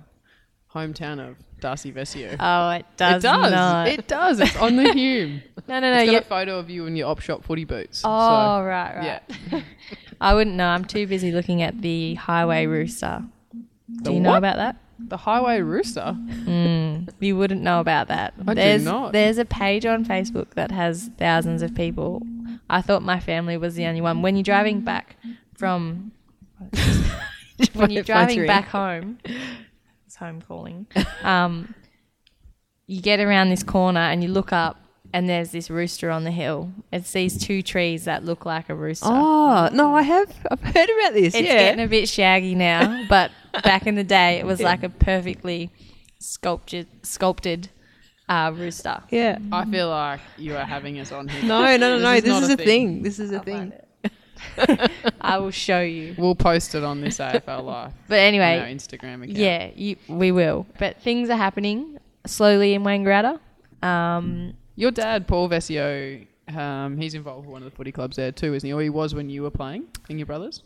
[0.72, 2.36] hometown of Darcy Vescio.
[2.38, 3.52] oh, it does, it does.
[3.52, 3.88] not.
[3.88, 4.40] It does.
[4.40, 5.42] It's on the Hume.
[5.66, 6.00] no, no, no.
[6.00, 8.02] it's got a photo of you in your op shop footy boots.
[8.04, 9.22] oh, so, right, right.
[9.50, 9.60] yeah.
[10.20, 10.68] I wouldn't know.
[10.68, 13.24] I'm too busy looking at the Highway Rooster.
[13.88, 14.76] The Do you know about that?
[14.98, 16.16] The Highway Rooster.
[16.16, 18.34] Mm, you wouldn't know about that.
[18.46, 19.12] I do not.
[19.12, 22.22] There's a page on Facebook that has thousands of people.
[22.68, 24.22] I thought my family was the only one.
[24.22, 25.16] When you're driving back
[25.54, 26.12] from,
[27.74, 29.18] when you're driving back home,
[30.06, 30.86] it's home calling.
[31.22, 31.74] Um,
[32.86, 34.80] you get around this corner and you look up,
[35.12, 36.70] and there's this rooster on the hill.
[36.92, 39.06] It's these two trees that look like a rooster.
[39.08, 40.32] Oh no, I have.
[40.50, 41.34] I've heard about this.
[41.34, 41.54] It's yeah.
[41.54, 43.32] getting a bit shaggy now, but
[43.64, 45.70] back in the day, it was like a perfectly
[46.20, 47.70] sculptured, sculpted
[48.28, 49.02] uh, rooster.
[49.10, 49.38] yeah.
[49.52, 51.42] I feel like you are having us on here.
[51.44, 52.14] No, no, no, no.
[52.20, 53.02] This not is a thing.
[53.02, 53.72] This is a I'll thing.
[55.20, 56.14] I will show you.
[56.18, 57.92] We'll post it on this AFL Live.
[58.08, 59.30] But on our anyway, Instagram account.
[59.30, 60.66] yeah, you, we will.
[60.78, 63.38] But things are happening slowly in Wangaratta.
[63.82, 68.32] Um, Your dad, Paul Vescio, um, he's involved with one of the footy clubs there
[68.32, 68.72] too, isn't he?
[68.72, 70.62] Or he was when you were playing and your brothers?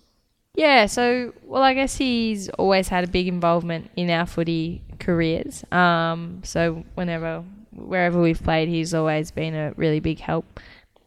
[0.55, 5.65] Yeah, so, well, I guess he's always had a big involvement in our footy careers.
[5.73, 10.61] Um, so whenever, wherever we've played, he's always been a really big help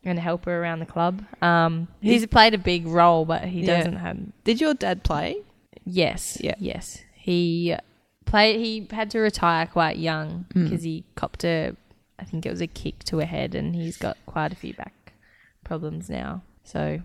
[0.03, 1.23] and a helper around the club.
[1.41, 3.77] Um, he's played a big role, but he Yeah.
[3.77, 5.37] doesn't have Did your dad play?
[5.85, 6.37] Yes.
[6.41, 6.55] Yeah.
[6.59, 7.03] Yes.
[7.13, 7.75] He
[8.25, 8.59] played.
[8.59, 10.63] He had to retire quite young Mm.
[10.65, 11.73] because he copped a,
[12.19, 14.73] I think it was a kick to a head, and he's got quite a few
[14.73, 15.13] back
[15.63, 16.41] problems now.
[16.63, 16.99] So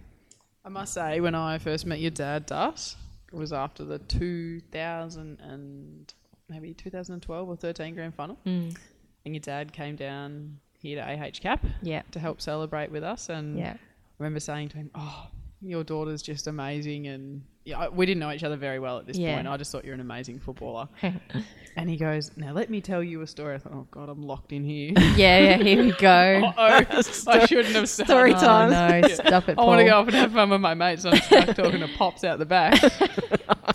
[0.69, 2.95] I must say, when I first met your dad, Das,
[3.33, 6.13] it was after the 2000 and
[6.51, 8.37] maybe 2012 or 13 grand final.
[8.45, 8.77] mm,
[9.25, 13.31] And your dad came down here to AH Cap yeah, to help celebrate with us.
[13.31, 13.79] And yeah, I
[14.19, 15.29] remember saying to him, Oh,
[15.61, 17.07] your daughter's just amazing.
[17.09, 19.35] And yeah, we didn't know each other very well at this Yeah.
[19.35, 19.49] point.
[19.49, 20.89] I just thought you're an amazing footballer.
[21.77, 23.57] and he goes, Now let me tell you a story.
[23.57, 24.93] I thought, Oh, God, I'm locked in here.
[25.17, 25.57] yeah, yeah.
[25.57, 26.53] Here we go.
[26.57, 26.85] oh,
[27.27, 28.07] I shouldn't have started.
[28.09, 28.71] Story Oh, time.
[29.03, 31.05] no, stop it, I want to go off and have fun with my mates.
[31.05, 32.81] I'm stuck talking to pops out the back.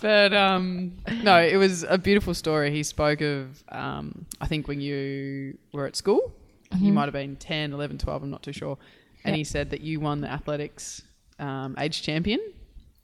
[0.00, 0.92] but um,
[1.22, 2.70] no, it was a beautiful story.
[2.70, 6.32] He spoke of, um, I think when you were at school,
[6.78, 8.76] you might have been 10, 11, 12, I'm not too sure.
[9.24, 9.36] And Yep.
[9.38, 11.02] he said that you won the athletics
[11.38, 12.40] um, age champion.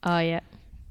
[0.03, 0.39] Oh yeah,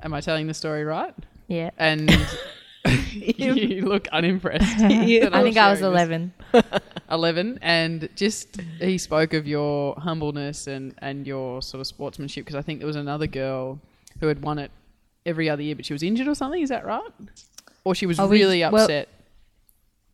[0.03, 1.14] Am I telling the story right?
[1.48, 1.70] yeah.
[1.79, 2.11] And
[3.12, 4.64] you look unimpressed.
[4.81, 6.33] I I'm think I was eleven.
[7.11, 12.55] 11 and just he spoke of your humbleness and and your sort of sportsmanship because
[12.55, 13.81] i think there was another girl
[14.20, 14.70] who had won it
[15.26, 17.03] every other year but she was injured or something is that right
[17.83, 19.09] or she was Oh, we- really well- upset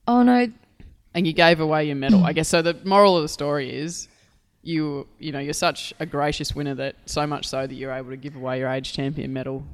[0.09, 0.51] Oh no,
[1.15, 4.09] and you gave away your medal i guess so the moral of the story is
[4.67, 8.11] you you know you're such a gracious winner that so much so that you're able
[8.11, 9.65] to give away your age champion medal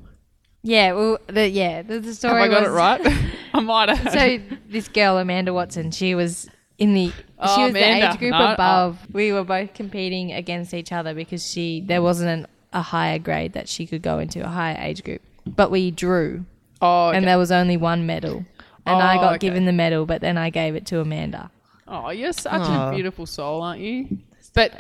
[0.65, 0.93] yeah.
[0.93, 1.83] Well, the, yeah.
[1.83, 3.01] The, the have story i got was, it right
[3.55, 7.71] i might have so this girl Amanda Watson, she was in the Oh, she was
[7.71, 8.07] Amanda.
[8.07, 8.99] the age group No, above.
[9.13, 13.55] We were both competing against each other because she there wasn't an, a higher grade
[13.55, 15.21] that she could go into a higher age group.
[15.45, 16.45] But we drew,
[16.81, 17.17] oh okay.
[17.19, 18.45] and there was only one medal,
[18.87, 19.39] and I Oh, got okay.
[19.49, 21.51] given the medal, but then I gave it to Amanda.
[21.89, 22.91] Oh, you're such Aw.
[22.91, 24.19] a beautiful soul, aren't you?
[24.55, 24.73] But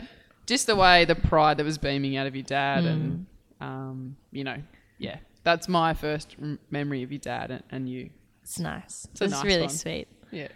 [0.46, 3.26] just the way the pride that was beaming out of your dad, and
[3.60, 4.56] um, you know,
[4.98, 8.10] yeah, that's my first m- memory of your dad and, and you.
[8.42, 9.06] It's nice.
[9.12, 9.68] It's a It's nice really one.
[9.70, 10.08] sweet.
[10.30, 10.48] Yeah.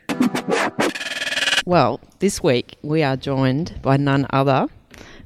[1.64, 4.68] Well, this week we are joined by none other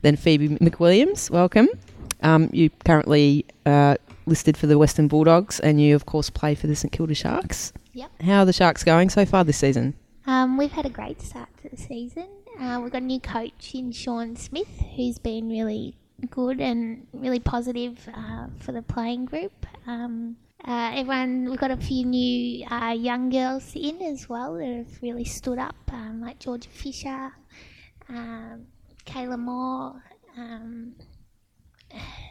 [0.02, 1.28] than Phoebe McWilliams.
[1.30, 1.68] Welcome.
[2.22, 6.66] Um, you currently uh, listed for the Western Bulldogs, and you, of course, play for
[6.66, 7.72] the St Kilda Sharks.
[7.92, 8.22] Yep.
[8.22, 9.94] How are the Sharks going so far this season?
[10.26, 12.28] Um, we've had a great start to the season.
[12.58, 15.96] Uh, we've got a new coach in Sean Smith, who's been really
[16.28, 19.66] good and really positive uh, for the playing group.
[19.86, 24.66] Um, uh, everyone, we've got a few new uh, young girls in as well that
[24.66, 27.32] have really stood up, um, like Georgia Fisher,
[28.10, 28.66] um,
[29.06, 30.02] Kayla Moore,
[30.36, 30.94] um,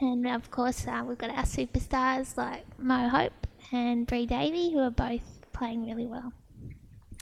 [0.01, 4.79] and of course uh, we've got our superstars like Mo Hope and Bree Davey, who
[4.79, 5.21] are both
[5.51, 6.31] playing really well.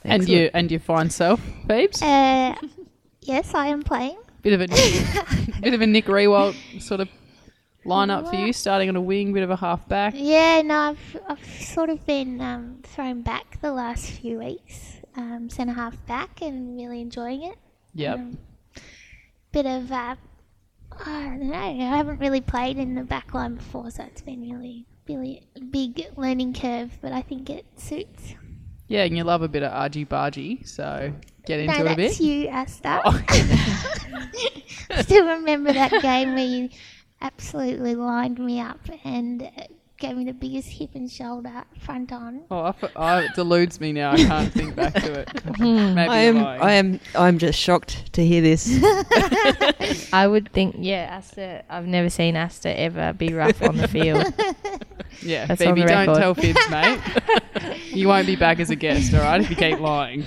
[0.04, 2.02] And you and your fine self, Phoebes.
[2.02, 2.54] Uh,
[3.22, 4.18] yes, I am playing.
[4.42, 4.68] Bit of a
[5.60, 7.08] bit of a Nick Riewoldt sort of
[7.84, 10.14] lineup for you, starting on a wing, bit of a half back.
[10.16, 15.48] Yeah, no, I've, I've sort of been um, thrown back the last few weeks, um,
[15.50, 17.56] centre half back, and really enjoying it.
[17.94, 18.18] Yep.
[18.18, 18.38] Um,
[19.52, 20.14] bit of, uh,
[21.04, 24.42] I don't know, I haven't really played in the back line before, so it's been
[24.42, 28.34] really, really big learning curve, but I think it suits.
[28.88, 31.12] Yeah, and you love a bit of argy bargy, so
[31.46, 32.26] get into no, it a that's bit.
[32.26, 33.02] you, Asta.
[33.04, 33.22] Oh.
[35.02, 36.70] Still remember that game where you
[37.20, 39.50] absolutely lined me up and
[39.98, 42.42] gave me the biggest hip and shoulder front on.
[42.50, 44.12] Oh, I, f- oh, it deludes me now.
[44.12, 45.44] I can't think back to it.
[45.44, 45.98] Maybe hmm.
[45.98, 46.38] I am.
[46.38, 47.00] I am.
[47.16, 48.78] I'm just shocked to hear this.
[50.12, 51.64] I would think, yeah, Asta.
[51.68, 54.24] I've never seen Asta ever be rough on the field.
[55.20, 56.20] Yeah, That's on Phoebe, don't record.
[56.20, 57.00] tell Fibs, mate.
[57.90, 59.40] you won't be back as a guest, all right?
[59.40, 60.26] If you keep lying,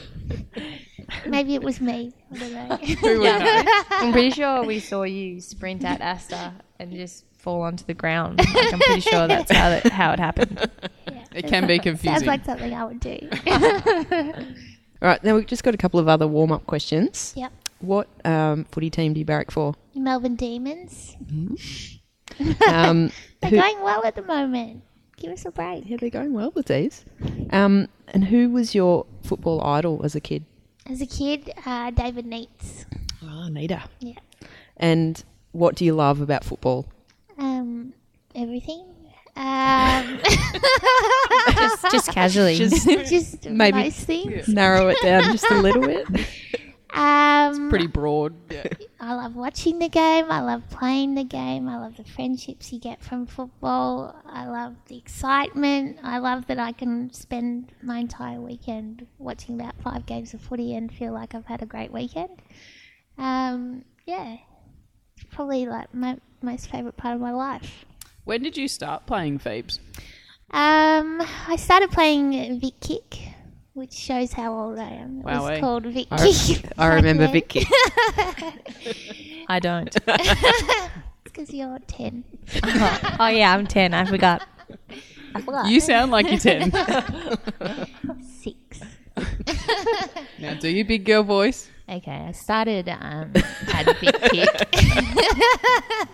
[1.25, 2.13] Maybe it was me.
[2.33, 2.75] I don't know.
[2.75, 3.63] who would know?
[3.89, 8.39] I'm pretty sure we saw you sprint at Asta and just fall onto the ground.
[8.39, 10.69] Like, I'm pretty sure that's how that, how it happened.
[11.11, 12.13] Yeah, It can be confusing.
[12.15, 13.17] Sounds like something I would do.
[13.47, 14.43] All
[15.09, 17.33] right, now we've just got a couple of other warm up questions.
[17.35, 17.51] yep.
[17.79, 19.73] What um, footy team do you barrack for?
[19.95, 21.15] Melbourne Demons.
[22.67, 24.83] Um, They're who- going well at the moment.
[25.17, 25.83] Give us a break.
[25.87, 27.05] yeah, they're going well with these.
[27.51, 30.45] Um, and who was your football idol as a kid?
[30.87, 32.85] As a kid, uh, David Neitz.
[33.23, 33.83] Oh, Nita.
[33.99, 34.15] Yeah.
[34.77, 36.87] And what do you love about football?
[37.41, 37.93] Um,
[38.35, 38.85] everything.
[39.35, 40.19] Um,
[41.55, 42.55] Just, just casually.
[42.55, 44.47] Just just Maybe- most things.
[44.47, 46.05] narrow it down just a little bit.
[46.93, 48.33] Um, it's Pretty broad.
[48.51, 48.65] Yeah.
[48.99, 50.25] I love watching the game.
[50.29, 51.67] I love playing the game.
[51.69, 54.13] I love the friendships you get from football.
[54.25, 55.97] I love the excitement.
[56.03, 60.75] I love that I can spend my entire weekend watching about five games of footy
[60.75, 62.41] and feel like I've had a great weekend.
[63.17, 64.37] Um, yeah,
[65.31, 67.85] probably like my most favourite part of my life.
[68.23, 69.79] When did you start playing Phoebes?
[70.51, 73.19] Um, I started playing Vic Kick,
[73.73, 75.19] which shows how old I am.
[75.19, 75.51] It Wowee.
[75.51, 76.65] was called Vic I, Kick.
[76.77, 77.33] I back remember then.
[77.33, 77.67] Vic Kick.
[79.47, 79.95] I don't.
[81.23, 82.23] It's because you're 10.
[83.19, 83.93] oh, yeah, I'm 10.
[83.93, 84.45] I forgot.
[85.33, 85.67] I forgot.
[85.67, 86.71] You sound like you're 10.
[88.21, 88.81] Six.
[90.39, 91.69] now do your big girl voice.
[91.87, 93.31] Okay, I started um,
[93.73, 96.07] at Big Kick.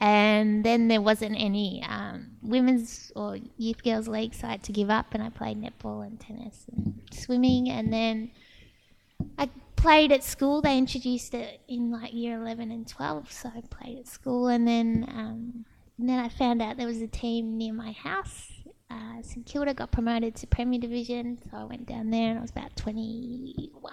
[0.00, 4.72] And then there wasn't any um, women's or youth girls league, so I had to
[4.72, 7.70] give up and I played netball and tennis and swimming.
[7.70, 8.30] And then
[9.38, 10.60] I played at school.
[10.60, 14.48] They introduced it in like year 11 and 12, so I played at school.
[14.48, 15.64] And then, um,
[15.98, 18.50] and then I found out there was a team near my house.
[18.90, 22.42] Uh, St Kilda got promoted to Premier Division, so I went down there and I
[22.42, 23.92] was about 21.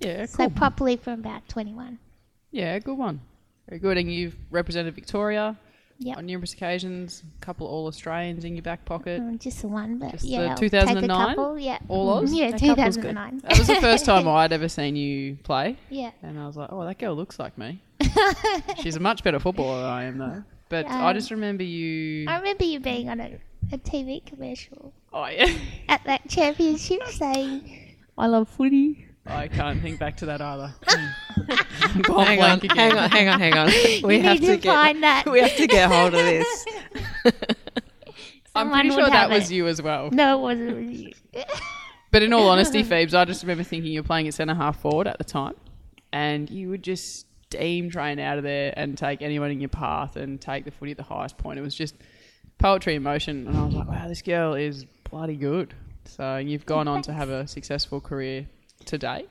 [0.00, 0.26] Yeah, cool.
[0.26, 1.98] So properly from about 21.
[2.50, 3.20] Yeah, good one.
[3.68, 3.96] Very good.
[3.98, 5.56] And you've represented Victoria
[5.98, 6.16] Yep.
[6.18, 7.22] on numerous occasions.
[7.40, 9.20] A couple All Australians in your back pocket.
[9.20, 11.26] Mm, just the one, but Just yeah, I'll take a 2009?
[11.28, 11.58] couple.
[11.58, 12.32] Yeah, All Oz?
[12.32, 13.14] Yeah, A couple's good.
[13.14, 13.38] 2009.
[13.44, 15.76] That was the first time I'd ever seen you play.
[15.90, 17.80] yeah, And I was like, oh, that girl looks like me.
[18.82, 20.42] She's a much better footballer than I am, though.
[20.68, 22.26] But I Um, just remember you.
[22.28, 23.38] I remember you being on a,
[23.70, 25.54] a TV commercial Oh, yeah.
[25.88, 29.06] at that championship saying, I love footy.
[29.24, 30.74] I can't think back to that either.
[32.02, 32.76] Gone hang on, again.
[32.76, 33.66] hang on, hang on, hang on.
[34.02, 34.74] We "You have need to to, get.
[34.74, 36.64] find that." We have to get hold of this.
[38.54, 40.10] I'm pretty sure that have was you as well.
[40.10, 40.70] No, it wasn't.
[40.70, 41.12] It was you.
[42.10, 44.78] But in all honesty, Phoebes, I just remember thinking you were playing at centre half
[44.80, 45.54] forward at the time,
[46.12, 50.16] and you would just steam train out of there and take anyone in your path
[50.16, 51.58] and take the footy at the highest point.
[51.58, 51.94] It was just
[52.58, 55.72] poetry in motion, and I was like, wow, this girl is bloody good.
[56.04, 58.46] So you've gone on to have a successful career
[58.84, 59.26] today.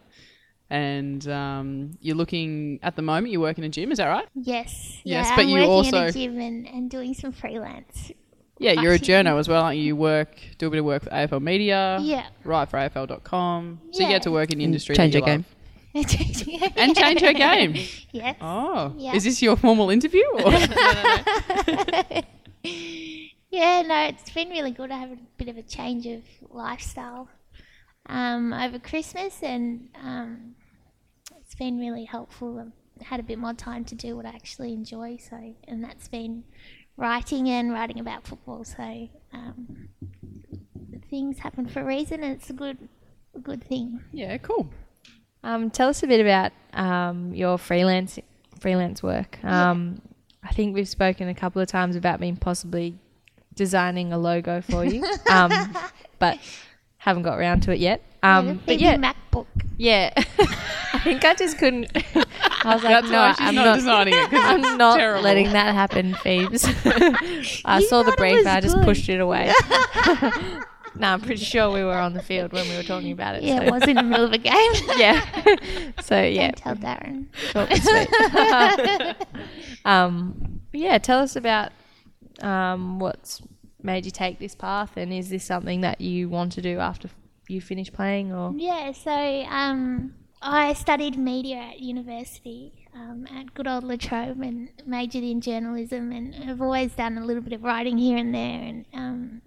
[0.72, 3.32] And um, you're looking at the moment.
[3.34, 4.26] You work in a gym, is that right?
[4.34, 7.32] yes, Yes, yeah, but I'm you working also- at a gym and, and doing some
[7.34, 8.12] freelance.
[8.58, 9.84] Yeah, you're a Actually- journo as well, aren't you?
[9.84, 12.28] You work, do a bit of work for AFL Media, Yeah.
[12.46, 13.82] write for AFL.com.
[13.92, 14.96] So you get to work in the industry.
[14.96, 15.46] Change your you game.
[15.94, 16.72] love.
[16.78, 17.76] And change her game.
[18.14, 18.38] yes.
[18.40, 19.14] Oh, Yeah.
[19.14, 20.24] is this your formal interview?
[20.46, 20.54] Or?
[23.54, 24.92] Yeah, no, it's been really good.
[24.92, 27.28] I have a bit of a change of lifestyle
[28.06, 30.61] um, over Christmas, and um, it's
[31.62, 32.58] been really helpful.
[32.60, 35.18] I've had a bit more time to do what I actually enjoy.
[35.18, 36.44] So, and that's been
[36.98, 38.64] writing and writing about football.
[38.64, 39.90] So, um,
[41.08, 42.80] things happen for a reason, and it's a good,
[43.36, 44.02] a good thing.
[44.12, 44.72] yeah, cool.
[45.44, 48.18] Um, tell us a bit about um, your freelance
[48.60, 49.38] freelance work.
[49.44, 50.02] Um,
[50.44, 52.96] I think we've spoken a couple of times about me possibly
[53.54, 55.52] designing a logo for you, um,
[56.18, 56.40] but
[57.02, 58.02] haven't got around to it yet.
[58.24, 59.48] Um, the but yeah, MacBook.
[59.78, 60.14] yeah.
[60.94, 61.88] I think I just couldn't.
[62.64, 63.76] I was like, That's no, why she's I'm not, not.
[63.78, 65.24] designing it because I'm not terrible.
[65.24, 66.64] letting that happen, Phoebes.
[67.66, 68.84] I You saw the thought it brief, was I just good.
[68.86, 69.52] pushed it away.
[70.96, 73.42] no, I'm pretty sure we were on the field when we were talking about it.
[73.44, 74.72] Yeah, so- it was in the middle of a game.
[74.98, 75.26] yeah.
[76.02, 77.26] so yeah, Don't tell Darren.
[77.34, 79.28] short and sweet.
[79.86, 81.72] um, yeah, tell us about
[82.42, 83.42] um, what's
[83.84, 87.10] made you take this path, and is this something that you want to do after
[87.48, 93.68] you finish playing, or Yeah, so um, I studied media at university um, at good
[93.68, 97.64] old La Trobe and majored in journalism, and I've always done a little bit of
[97.64, 98.62] writing here and there.
[98.62, 99.42] And um,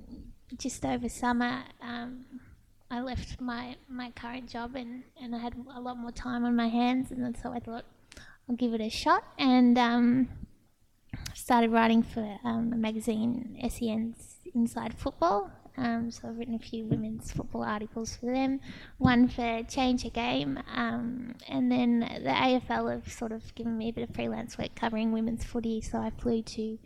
[0.56, 2.24] just over summer, um,
[2.90, 6.56] I left my, my current job, and, and I had a lot more time on
[6.56, 7.84] my hands, and so I thought
[8.48, 10.28] I'll give it a shot, and um,
[11.34, 15.50] started writing for um, a magazine, SEN's Inside Football.
[15.76, 18.60] Um, so I've written a few women's football articles for them,
[18.98, 23.88] one for Change Our Game, um, and then the AFL have sort of given me
[23.88, 25.80] a bit of freelance work covering women's footy.
[25.80, 26.78] So I flew to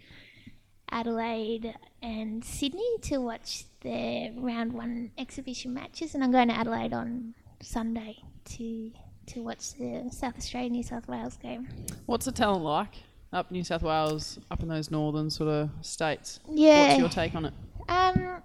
[0.91, 6.95] Adelaide and Sydney to watch their round one exhibition matches, and I'm going to Adelaide
[6.95, 8.17] on Sunday
[8.53, 8.91] to
[9.27, 11.69] to watch the South Australia New South Wales game.
[12.07, 12.95] What's the talent like
[13.33, 16.41] up New South Wales, up in those northern sort of states?
[16.49, 16.89] Yeah.
[16.89, 17.55] What's your take on it?
[17.89, 18.43] Um,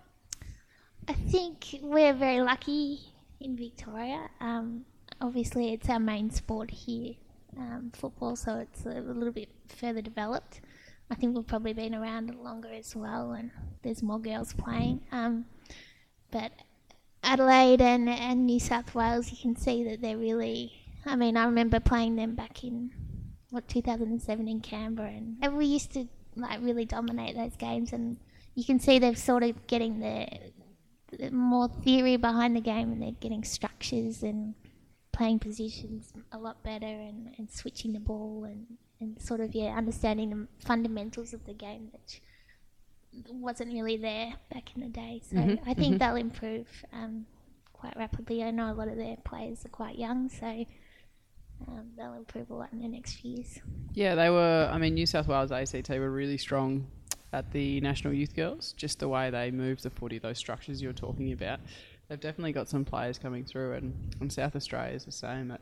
[1.08, 3.00] I think we're very lucky
[3.40, 4.30] in Victoria.
[4.40, 4.86] Um,
[5.22, 7.16] obviously, it's our main sport here,
[7.58, 10.62] um, football, so it's a little bit further developed.
[11.12, 13.52] I think we've probably been around longer as well, and
[13.84, 15.02] there's more girls playing.
[15.12, 15.46] Um,
[16.32, 16.52] but
[17.24, 20.74] Adelaide and, and New South Wales, you can see that they're really.
[21.06, 22.92] I mean, I remember playing them back in
[23.54, 28.18] what 2007 in Canberra, and, we used to like really dominate those games, and
[28.56, 30.28] you can see they're sort of getting the,
[31.18, 34.56] the more theory behind the game, and they're getting structures and
[35.12, 38.66] playing positions a lot better, and, and switching the ball, and,
[39.00, 42.22] and sort of yeah, understanding the fundamentals of the game, which
[43.30, 45.22] wasn't really there back in the day.
[45.30, 47.28] So I think they'll improve um,
[47.72, 48.44] quite rapidly.
[48.44, 50.66] I know a lot of their players are quite young, so
[51.68, 53.60] um, they'll improve a lot in the next few years.
[53.94, 54.70] Yeah, they were.
[54.72, 56.88] I mean, New South Wales ACT were really strong
[57.32, 58.74] at the National Youth Girls.
[58.78, 61.60] Just the way they move the footy, those structures you're talking about.
[62.10, 65.52] They've definitely got some players coming through, and, and South Australia is the same.
[65.52, 65.62] At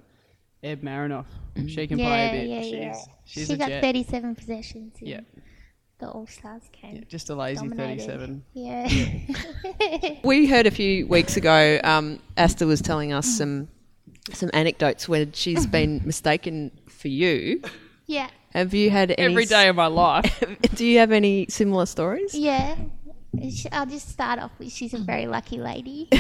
[0.64, 1.26] Eb Marinoff,
[1.68, 2.48] she can play a bit.
[2.50, 2.96] yeah, she's yeah.
[3.26, 3.82] she's she a got jet.
[3.82, 5.20] 37 possessions in Yeah.
[6.00, 6.96] the All Stars game.
[6.98, 8.08] Yeah, just a lazy Dominated.
[8.08, 8.44] 37.
[8.54, 10.18] Yeah.
[10.24, 13.68] We heard a few weeks ago, um, Aasta was telling us some
[14.32, 17.62] some anecdotes where she's been mistaken for you.
[18.08, 18.30] yeah.
[18.54, 20.44] Have you had any Every day of my life.
[20.76, 22.36] Do you have any similar stories?
[22.36, 22.76] Yeah.
[23.72, 26.10] I'll just start off with she's a very lucky lady.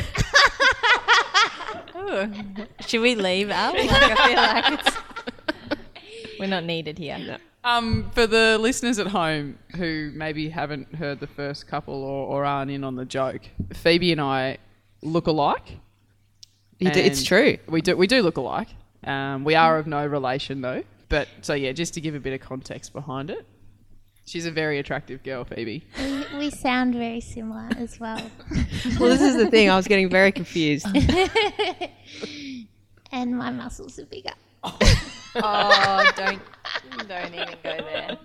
[2.87, 3.73] should we leave, Al?
[3.73, 4.97] Like, I feel like it's,
[6.39, 7.37] we're not needed here.
[7.63, 12.45] Um, for the listeners at home who maybe haven't heard the first couple or, or
[12.45, 13.41] aren't in on the joke,
[13.73, 14.57] Phoebe and I
[15.01, 15.79] look alike.
[16.81, 17.57] You do, it's true.
[17.67, 18.69] We do we do look alike.
[19.03, 20.83] Um, we are of no relation though.
[21.09, 23.45] But so yeah, just to give a bit of context behind it,
[24.25, 25.85] she's a very attractive girl, Phoebe.
[25.99, 28.21] we, we sound very similar as well.
[28.99, 29.69] Well, this is the thing.
[29.69, 30.87] I was getting very confused.
[33.11, 34.33] and my muscles are bigger.
[35.33, 36.41] Oh, don't
[37.07, 38.17] don't even go there.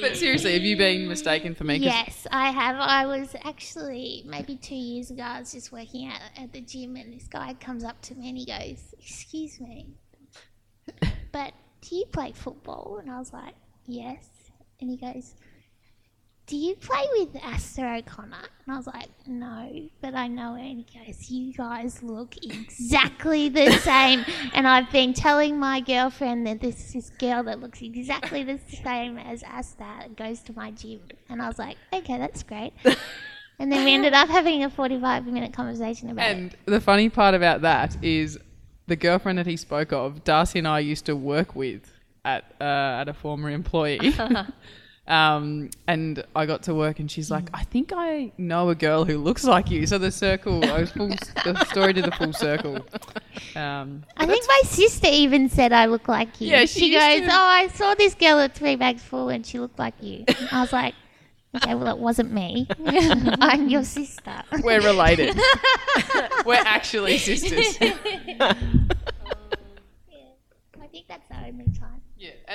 [0.00, 1.76] But seriously, have you been mistaken for me?
[1.76, 2.76] Yes, I have.
[2.76, 5.22] I was actually maybe two years ago.
[5.22, 8.28] I was just working out at the gym, and this guy comes up to me
[8.28, 9.94] and he goes, "Excuse me,
[11.32, 13.54] but do you play football?" And I was like,
[13.86, 14.28] "Yes."
[14.80, 15.34] And he goes,
[16.46, 18.36] "Do you play with Aasta O'Connor?"
[18.66, 22.34] And I was like, "No, but I know her." And he goes, "You guys look
[22.42, 27.60] exactly the same." and I've been telling my girlfriend that this is this girl that
[27.60, 31.00] looks exactly the same as Aasta that goes to my gym.
[31.28, 32.72] And I was like, "Okay, that's great."
[33.58, 36.36] and then we ended up having a forty-five minute conversation about it.
[36.36, 38.38] And the funny part about that is
[38.86, 41.90] the girlfriend that he spoke of, Darcy and I used to work with
[42.24, 42.64] at uh,
[43.00, 44.14] at a former employee.
[45.06, 49.04] um, and I got to work, and she's like, "I think I know a girl
[49.04, 52.32] who looks like you." So the circle, I was full, the story did the full
[52.32, 52.76] circle.
[53.54, 56.48] Um, I think my sister even said I look like you.
[56.48, 59.44] Yeah, she she, goes, to- "Oh, I saw this girl at three bags full, and
[59.44, 60.94] she looked like you." And I was like,
[61.56, 62.66] "Okay, well, it wasn't me.
[62.86, 65.38] I'm your sister." we're related.
[66.46, 67.78] we're actually sisters.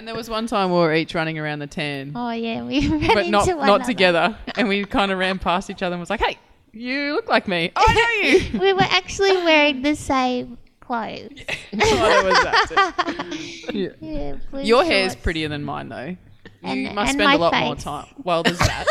[0.07, 2.99] there was one time we were each running around the tan, Oh yeah, we ran
[3.07, 3.83] but into not one not another.
[3.85, 6.37] together, and we kind of ran past each other and was like, "Hey,
[6.73, 7.71] you look like me.
[7.75, 11.29] Oh, I know you." We were actually wearing the same clothes.
[11.73, 13.77] oh, was that too.
[13.77, 13.89] Yeah.
[14.01, 15.23] Yeah, blue Your hair's shorts.
[15.23, 16.05] prettier than mine, though.
[16.07, 16.17] You
[16.63, 17.83] And- must and spend a my lot more face.
[17.83, 18.07] time.
[18.23, 18.85] Well, there's that.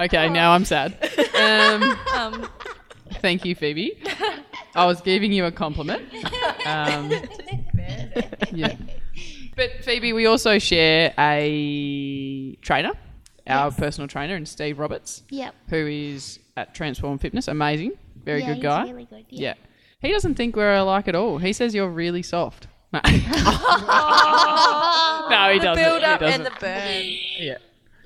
[0.00, 0.96] okay, now I'm sad.
[1.38, 2.48] Um, Um,
[3.20, 4.02] thank you, Phoebe.
[4.74, 6.02] I was giving you a compliment.
[6.66, 7.10] Um,
[8.52, 8.74] yeah.
[9.56, 12.92] But Phoebe, we also share a trainer,
[13.46, 13.76] our Yes.
[13.78, 15.54] personal trainer, and Steve Roberts, Yep.
[15.70, 17.48] who is at Transform Fitness.
[17.48, 17.92] Amazing,
[18.24, 18.82] very yeah, good he's guy.
[18.84, 19.24] Really good.
[19.30, 19.48] Yeah.
[19.48, 19.54] Yeah.
[20.00, 21.38] He doesn't think we're alike at all.
[21.38, 22.66] He says you're really soft.
[22.92, 23.20] No, no he
[25.58, 25.74] doesn't.
[25.74, 26.44] The build up he and doesn't.
[26.44, 27.04] the burn.
[27.38, 27.56] yeah.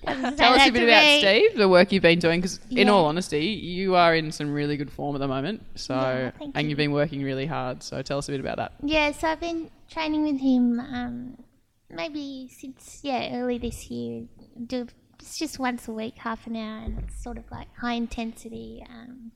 [0.07, 1.21] Tell us a bit about me.
[1.21, 4.77] Steve, the work you've been doing, because in all honesty, you are in some really
[4.77, 5.65] good form at the moment.
[5.75, 6.71] So, Yeah, and you.
[6.71, 7.83] you've been working really hard.
[7.83, 8.73] So, tell us a bit about that.
[8.83, 11.37] Yeah, so I've been training with him um,
[11.91, 14.25] maybe since yeah early this year.
[14.67, 14.87] Do
[15.19, 18.85] it's just once a week, half an hour, and it's sort of like high intensity.
[18.89, 19.33] Um,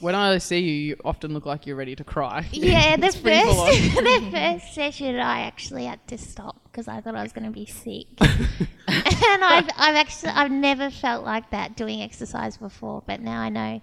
[0.00, 2.46] When I see you, you often look like you're ready to cry.
[2.52, 7.22] yeah, the first the first session I actually had to stop because I thought I
[7.22, 8.06] was going to be sick.
[8.20, 13.48] and I've I've actually I've never felt like that doing exercise before, but now I
[13.48, 13.80] know.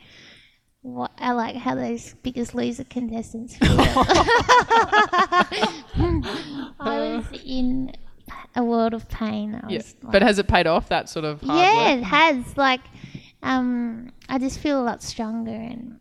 [0.81, 3.69] What I like how those biggest loser contestants feel.
[6.79, 7.93] I was in
[8.55, 9.55] a world of pain.
[9.55, 9.77] I Yeah.
[9.77, 11.99] was But has it paid off, that sort of hard yeah, work?
[11.99, 12.57] it has.
[12.57, 12.81] Like,
[13.41, 15.99] um, I just feel a lot stronger and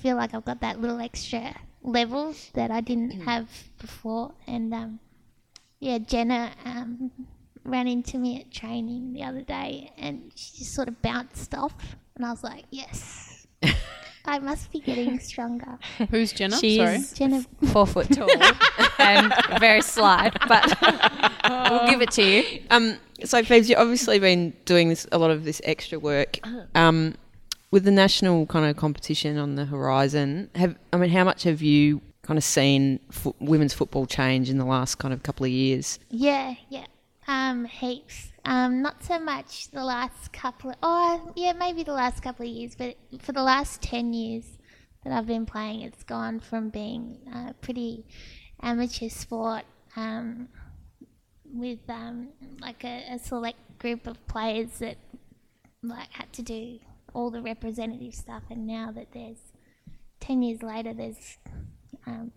[0.00, 3.48] feel like I've got that little extra level that I didn't have
[3.78, 4.32] before.
[4.46, 5.00] And um,
[5.78, 7.10] yeah, Jenna um,
[7.64, 11.74] ran into me at training the other day, and she just sort of bounced off,
[12.16, 13.46] and I was like, yes,
[14.24, 15.78] I must be getting stronger.
[16.10, 16.56] Who's Jenna?
[16.58, 17.30] She's- Sorry.
[17.30, 18.28] Jenna, Four foot tall
[18.98, 20.66] and very slight, but
[21.48, 22.62] we'll give it to you.
[22.70, 26.38] Um, so, Phoebes, you've obviously been doing this a lot of this extra work.
[26.74, 27.14] Um,
[27.70, 31.62] with the national kind of competition on the horizon, have I mean, how much have
[31.62, 35.52] you kind of seen fo- women's football change in the last kind of couple of
[35.52, 35.98] years?
[36.10, 36.86] Yeah, yeah.
[37.28, 38.32] Um, heaps.
[38.44, 42.52] Um, not so much the last couple of, oh, yeah, maybe the last couple of
[42.52, 44.58] years, but for the last 10 years
[45.04, 48.04] that I've been playing, it's gone from being a pretty
[48.62, 49.64] amateur sport
[49.94, 50.48] um,
[51.44, 54.96] with um, like a, a select group of players that
[55.82, 56.78] like had to do
[57.14, 59.52] all the representative stuff, and now that there's
[60.20, 61.38] 10 years later, there's
[62.06, 62.32] um,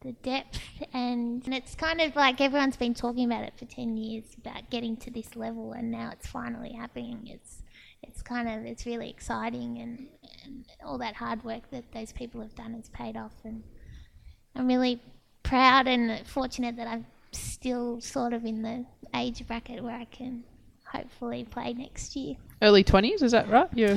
[0.00, 0.60] the depth
[0.92, 4.70] and, and it's kind of like everyone's been talking about it for 10 years about
[4.70, 7.26] getting to this level and now it's finally happening.
[7.26, 7.62] It's
[8.02, 10.06] it's kind of it's really exciting and,
[10.44, 13.62] and all that hard work that those people have done has paid off and
[14.54, 15.00] i'm really
[15.42, 20.44] proud and fortunate that i'm still sort of in the age bracket where i can
[20.92, 23.68] hopefully play next year Early 20s, is that right?
[23.74, 23.96] You're...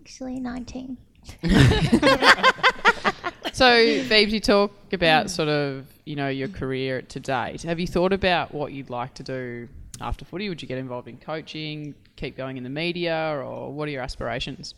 [0.00, 0.96] Actually 19
[3.52, 3.68] So,
[4.08, 7.62] Babes, you talk about sort of, you know, your career to date.
[7.62, 9.68] Have you thought about what you'd like to do
[10.00, 10.48] after footy?
[10.48, 14.02] Would you get involved in coaching, keep going in the media, or what are your
[14.02, 14.74] aspirations?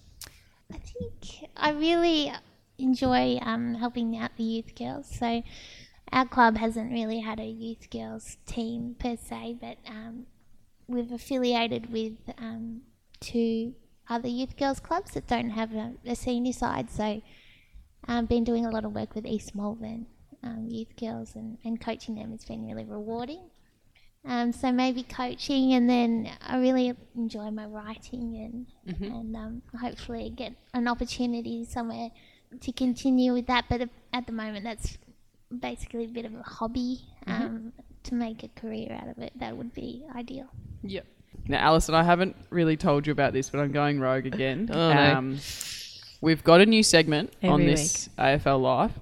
[0.73, 2.33] I think I really
[2.77, 5.07] enjoy um, helping out the youth girls.
[5.09, 5.45] So
[6.11, 10.27] our club hasn't really had a youth girls team per se, but um,
[10.87, 12.83] we've affiliated with um,
[13.21, 13.75] two
[14.09, 16.91] other youth girls clubs that don't have a, a senior side.
[16.91, 17.23] So
[18.07, 20.07] I've been doing a lot of work with East Malvern
[20.43, 23.41] um, youth girls and, and coaching them It's been really rewarding.
[24.27, 28.67] Um, so maybe coaching, and then I really enjoy my writing, and
[29.13, 32.11] and um, hopefully get an opportunity somewhere
[32.59, 33.67] to continue with that.
[33.69, 34.97] But at the moment, that's
[35.59, 37.01] basically a bit of a hobby.
[37.27, 37.73] Um,
[38.05, 40.51] To make a career out of it, that would be ideal.
[40.85, 41.07] Yep.
[41.49, 44.69] Now, Alison, I haven't really told you about this, but I'm going rogue again.
[44.73, 45.15] Oh, no.
[45.15, 45.39] um,
[46.21, 48.93] we've got a new segment on Every this AFL Life.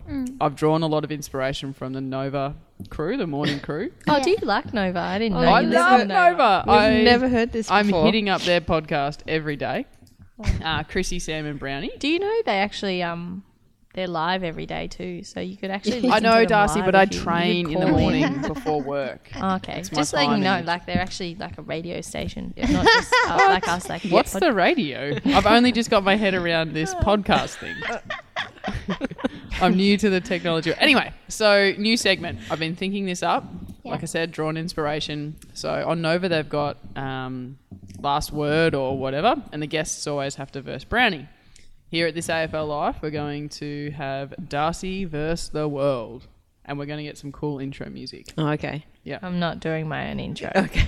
[0.41, 2.57] I've drawn a lot of inspiration from the Nova
[2.89, 3.93] crew, the morning crew.
[4.09, 4.99] Oh, do you like Nova?
[4.99, 5.49] I didn't know.
[5.49, 6.65] I love Nova.
[6.67, 8.07] We've I, never heard this I'm before.
[8.07, 9.87] hitting up their podcast every day.
[10.65, 11.93] Uh, Chrissy, Sam, and Brownie.
[11.99, 13.45] Do you know they actually um
[13.95, 16.11] they're live every day too, so you could actually.
[16.11, 19.29] I know, Darcy, but I if you- you could train in the morning before work.
[19.37, 22.87] Oh, okay, my just so you know, like they're actually like a radio station, not
[22.87, 23.89] just uh, like us.
[23.89, 25.19] Like What's pod- the radio?
[25.27, 27.77] I've only just got my head around this podcast thing.
[29.61, 30.73] I'm new to the technology.
[30.79, 32.39] Anyway, so new segment.
[32.51, 33.45] I've been thinking this up.
[33.85, 33.93] Yeah.
[33.93, 35.37] Like I said, drawn inspiration.
[35.55, 37.59] So on Nova, they've got um,
[38.01, 41.29] last word or whatever, and the guests always have to verse Brownie.
[41.93, 46.27] Here at this AFL Life, we're going to have Darcy versus the world.
[46.65, 48.33] and we're going to get some cool intro music.
[48.39, 48.87] Oh, okay.
[49.21, 50.51] I'm not doing my own intro.
[50.57, 50.87] Okay.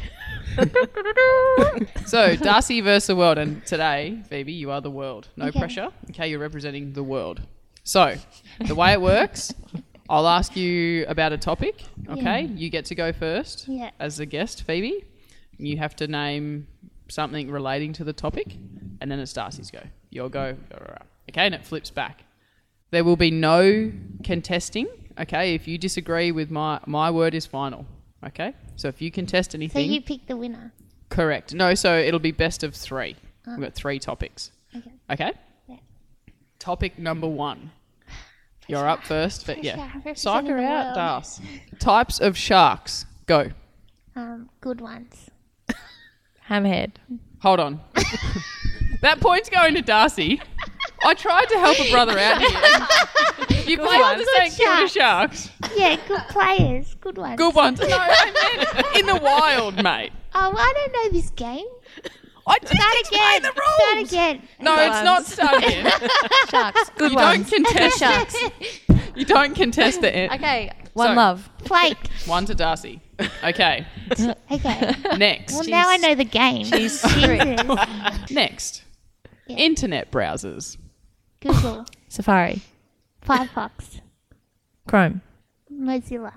[2.07, 5.29] So, Darcy versus the world, and today, Phoebe, you are the world.
[5.37, 5.59] No Okay.
[5.59, 5.89] pressure.
[6.11, 7.41] Okay, you're representing the world.
[7.83, 8.15] So,
[8.67, 9.53] the way it works,
[10.09, 11.83] I'll ask you about a topic.
[12.09, 13.91] Okay, you get to go first Yeah.
[14.01, 15.05] as a guest, Phoebe.
[15.59, 16.67] You have to name
[17.09, 18.57] something relating to the topic,
[19.01, 19.81] and then it's Darcy's go.
[20.15, 20.57] You'll go.
[21.29, 22.23] Okay, and it flips back.
[22.93, 23.93] There will be no
[24.23, 24.87] contesting.
[25.19, 27.85] Okay, if you disagree with my my word is final.
[28.25, 30.73] Okay, so if you contest anything, So anything, you pick the winner.
[31.09, 31.53] Correct.
[31.53, 33.17] No, so it'll be best of three.
[33.47, 34.53] We've got three topics.
[34.75, 34.93] Okay.
[35.11, 35.33] Okay?
[35.69, 35.77] Yeah.
[36.59, 37.73] Topic number one.
[38.69, 39.91] You're up first, but yeah.
[40.01, 40.95] Pressure, Psych her out, world.
[40.95, 41.41] Das.
[41.79, 43.05] Types of sharks.
[43.27, 43.51] Go.
[44.17, 45.29] Um, good ones.
[46.49, 46.93] Hamhead.
[47.41, 47.81] Hold on.
[49.05, 50.41] that point's going to Darcy.
[51.05, 53.61] I tried to help a brother out here.
[53.67, 55.49] You play on the Good same kill the sharks.
[55.51, 55.77] sharks.
[55.77, 56.95] Yeah, good players.
[57.01, 57.37] Good ones.
[57.39, 57.81] Good ones.
[57.81, 60.13] No, I meant in the wild, mate.
[60.35, 61.65] Oh, I don't know this game.
[62.47, 63.43] I didn't Start explain again.
[63.43, 64.13] the Start rules.
[64.13, 64.43] again.
[64.61, 65.87] No, it's not starting.
[66.51, 66.91] Sharks.
[66.97, 67.51] Good you ones.
[67.51, 67.99] don't contest.
[67.99, 68.37] Sharks.
[69.17, 70.33] You don't contest the end.
[70.33, 70.71] Okay.
[70.93, 71.51] One So- love.
[71.65, 71.97] Flake.
[72.27, 73.01] One to Darcy.
[73.43, 73.87] Okay.
[74.51, 74.95] Okay.
[75.17, 75.55] Next.
[75.55, 76.65] Well, now I know the game.
[76.67, 78.31] She's Jesus.
[78.31, 78.83] Next.
[79.47, 79.57] Yeah.
[79.57, 80.77] Internet browsers.
[81.41, 81.85] Google.
[82.09, 82.63] Safari.
[83.27, 84.01] Firefox.
[84.87, 85.21] Chrome.
[85.73, 86.33] Mozilla.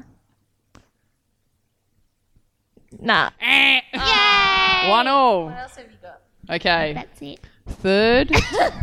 [2.99, 3.29] Nah.
[3.41, 4.89] Yay!
[4.89, 5.45] One all.
[5.45, 6.21] What else have you got?
[6.55, 6.93] Okay.
[6.93, 7.39] That's it.
[7.67, 8.31] Third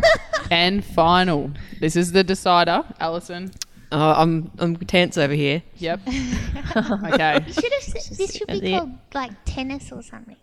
[0.51, 1.51] and final.
[1.79, 2.83] This is the decider.
[2.99, 3.51] Alison.
[3.91, 5.63] Oh, I'm I'm tense over here.
[5.77, 6.01] Yep.
[6.05, 7.43] Okay.
[7.47, 8.71] Should have this should be That's it.
[8.77, 10.35] called like tennis or something.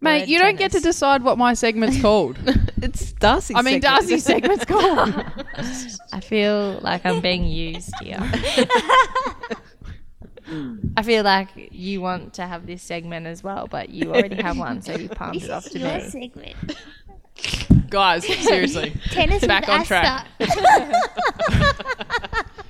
[0.00, 2.38] Mate, Word you don't get to decide what my segment's called.
[2.84, 3.56] It's Darcy's.
[3.56, 3.82] I mean, segment.
[3.82, 5.24] Darcy's segment's called.
[6.12, 8.18] I feel like I'm being used here.
[10.96, 14.58] I feel like you want to have this segment as well, but you already have
[14.58, 16.10] one, so you palmed This it off is to your me.
[16.10, 16.76] segment.
[17.88, 18.92] Guys, seriously.
[19.10, 19.86] Tennis Back on Aasta.
[19.86, 20.26] track.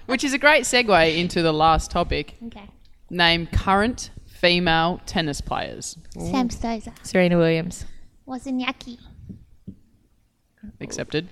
[0.07, 2.37] Which is a great segue into the last topic.
[2.47, 2.69] okay.
[3.11, 4.11] Name current
[4.45, 5.97] female tennis players.
[6.13, 6.93] Sam Stosur.
[7.03, 7.87] Serena Williams.
[8.29, 8.99] Wozniacki.
[10.81, 11.29] Accepted.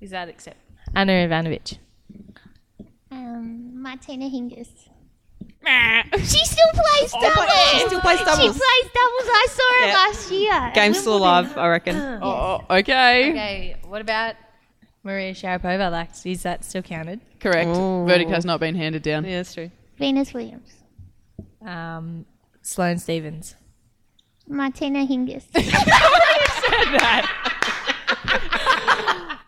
[0.00, 0.56] Is that accept?
[0.94, 1.78] Ana Ivanovic.
[3.10, 4.68] Um, Martina Hingis.
[5.66, 7.50] she still plays doubles.
[7.70, 8.38] she still plays doubles.
[8.40, 9.28] She plays doubles.
[9.28, 9.94] I saw her Yeah.
[9.94, 10.72] last year.
[10.74, 11.96] Game's still alive, I reckon.
[12.22, 13.30] Oh, okay.
[13.30, 14.34] Okay, what about
[15.04, 15.90] Maria Sharapova?
[15.92, 17.20] Like, is that still counted?
[17.40, 17.68] Correct.
[17.68, 18.04] Ooh.
[18.06, 19.24] Verdict has not been handed down.
[19.24, 19.70] Yeah, that's true.
[19.98, 20.72] Venus Williams.
[21.64, 22.26] Um,
[22.62, 23.54] Sloane Stevens.
[24.48, 25.44] Martina Hingis.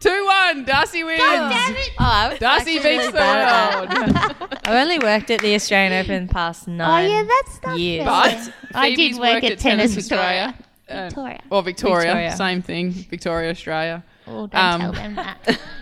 [0.01, 0.65] Two one.
[0.65, 1.19] Darcy wins.
[1.21, 1.91] Damn it.
[1.99, 4.59] Oh, I was Darcy actually beats really the bad at world.
[4.65, 7.11] I've only worked at the Australian Open past Oh nine.
[7.11, 8.05] yeah, that's not years.
[8.05, 8.53] fair.
[8.71, 10.55] But I Phoebe's did work worked at Tennis Australia.
[10.89, 11.41] Uh, Victoria.
[11.51, 12.37] Or Victoria, Victoria.
[12.37, 12.91] same thing.
[12.93, 14.05] Victoria, Australia.
[14.29, 15.39] Oh, don't Um, tell them that.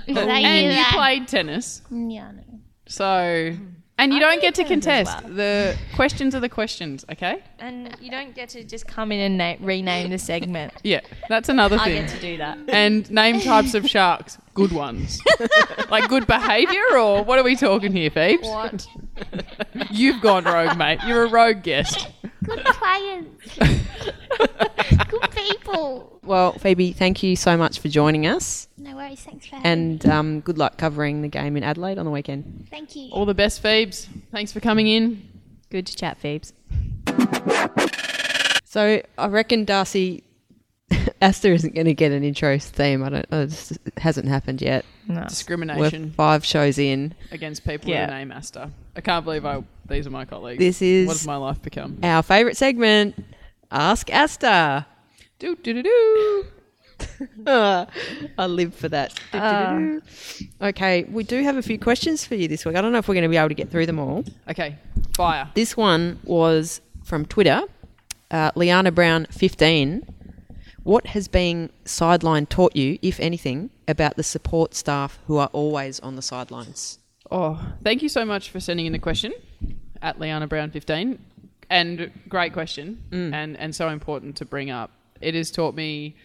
[0.07, 0.93] Did and you that?
[0.95, 2.43] played tennis, Yeah, no.
[2.89, 3.53] so
[3.99, 5.23] and you I don't get to contest.
[5.25, 5.33] well.
[5.35, 7.43] The questions are the questions, okay?
[7.59, 10.73] And you don't get to just come in and na- rename the segment.
[10.85, 12.03] Yeah, that's another I thing.
[12.07, 12.59] get to do that.
[12.69, 15.21] And name types of sharks, good ones,
[15.91, 18.47] like good behaviour, or what are we talking here, Phoebes?
[18.47, 18.87] What?
[19.91, 21.01] You've gone rogue, mate.
[21.07, 22.07] You're a rogue guest.
[22.45, 23.25] Good players.
[25.09, 26.16] Good people.
[26.27, 29.21] Well, Phoebe, thank you so much for joining us, No worries.
[29.21, 29.93] Thanks for having me.
[29.93, 32.67] and um, good luck covering the game in Adelaide on the weekend.
[32.71, 33.11] Thank you.
[33.13, 34.09] All the best, Phoebes.
[34.33, 35.29] Thanks for coming in.
[35.71, 36.53] Good to chat, Phoebes.
[38.65, 40.23] So I reckon Darcy
[41.23, 43.03] Aasta isn't going to get an intro theme.
[43.03, 43.27] I don't.
[43.33, 44.85] It just hasn't happened yet.
[45.09, 45.21] No.
[45.21, 47.15] We're Discrimination five shows in.
[47.31, 48.07] against people Yeah.
[48.07, 48.71] who name Aasta.
[48.95, 50.59] I can't believe I, these are my colleagues.
[50.59, 51.99] This is what has my life become?
[52.03, 53.15] our favourite segment.
[53.71, 54.87] Ask Aasta.
[55.39, 56.45] Do do do do.
[57.47, 57.87] Ah,
[58.39, 59.13] I live for that.
[59.33, 60.03] Do-do-do-do.
[60.63, 62.75] okay, we do have a few questions for you this week.
[62.75, 64.25] I don't know if we're going to be able to get through them all.
[64.49, 64.77] Okay,
[65.15, 65.51] fire.
[65.55, 67.63] This one was from Twitter,
[68.31, 70.07] uh, Liana Brown, 15.
[70.85, 76.01] What has being sidelined taught you, if anything, about the support staff who are always
[76.01, 76.99] on the sidelines?
[77.31, 79.33] Oh, thank you so much for sending in the question
[80.01, 81.19] at Liana Brown fifteen,
[81.69, 84.93] and great question, and and so important to bring up.
[85.21, 86.17] It has taught me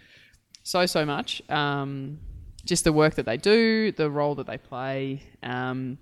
[0.64, 1.42] so so much.
[1.50, 2.20] Um,
[2.66, 5.24] just the work that they do, the role that they play.
[5.44, 5.98] Um,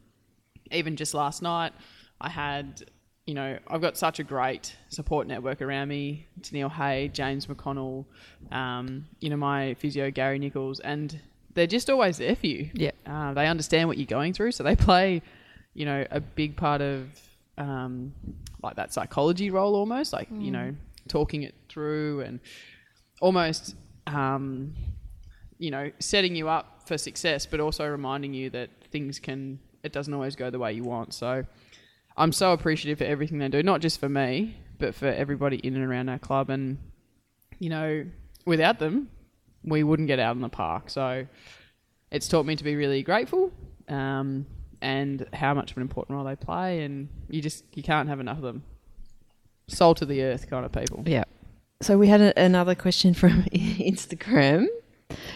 [0.71, 1.73] even just last night,
[2.19, 2.83] I had,
[3.25, 6.27] you know, I've got such a great support network around me.
[6.41, 8.05] Tennille Hay, James McConnell,
[8.51, 11.19] um, you know, my physio Gary Nichols, and
[11.53, 12.69] they're just always there for you.
[12.73, 12.91] Yeah.
[13.05, 15.21] Uh, they understand what you're going through, so they play,
[15.73, 17.07] you know, a big part of
[17.57, 18.13] um,
[18.61, 20.75] like that psychology role almost, like, you know,
[21.07, 22.39] talking it through and
[23.21, 23.75] almost,
[24.07, 24.73] um,
[25.57, 29.93] you know, setting you up for success, but also reminding you that things can, it
[29.93, 31.13] doesn't always go the way you want.
[31.13, 31.43] So
[32.17, 35.75] I'm so appreciative for everything they do, not just for me, but for everybody in
[35.75, 36.49] and around our club.
[36.49, 36.77] And,
[37.59, 38.05] you know,
[38.45, 39.09] without them,
[39.63, 40.89] we wouldn't get out in the park.
[40.89, 41.27] So
[42.11, 43.51] it's taught me to be really grateful
[43.87, 44.45] um,
[44.81, 46.83] and how much of an important role they play.
[46.83, 48.63] And you just, you can't have enough of them.
[49.67, 51.03] Salt of the earth kind of people.
[51.05, 51.25] Yeah.
[51.81, 54.67] So we had a, another question from Instagram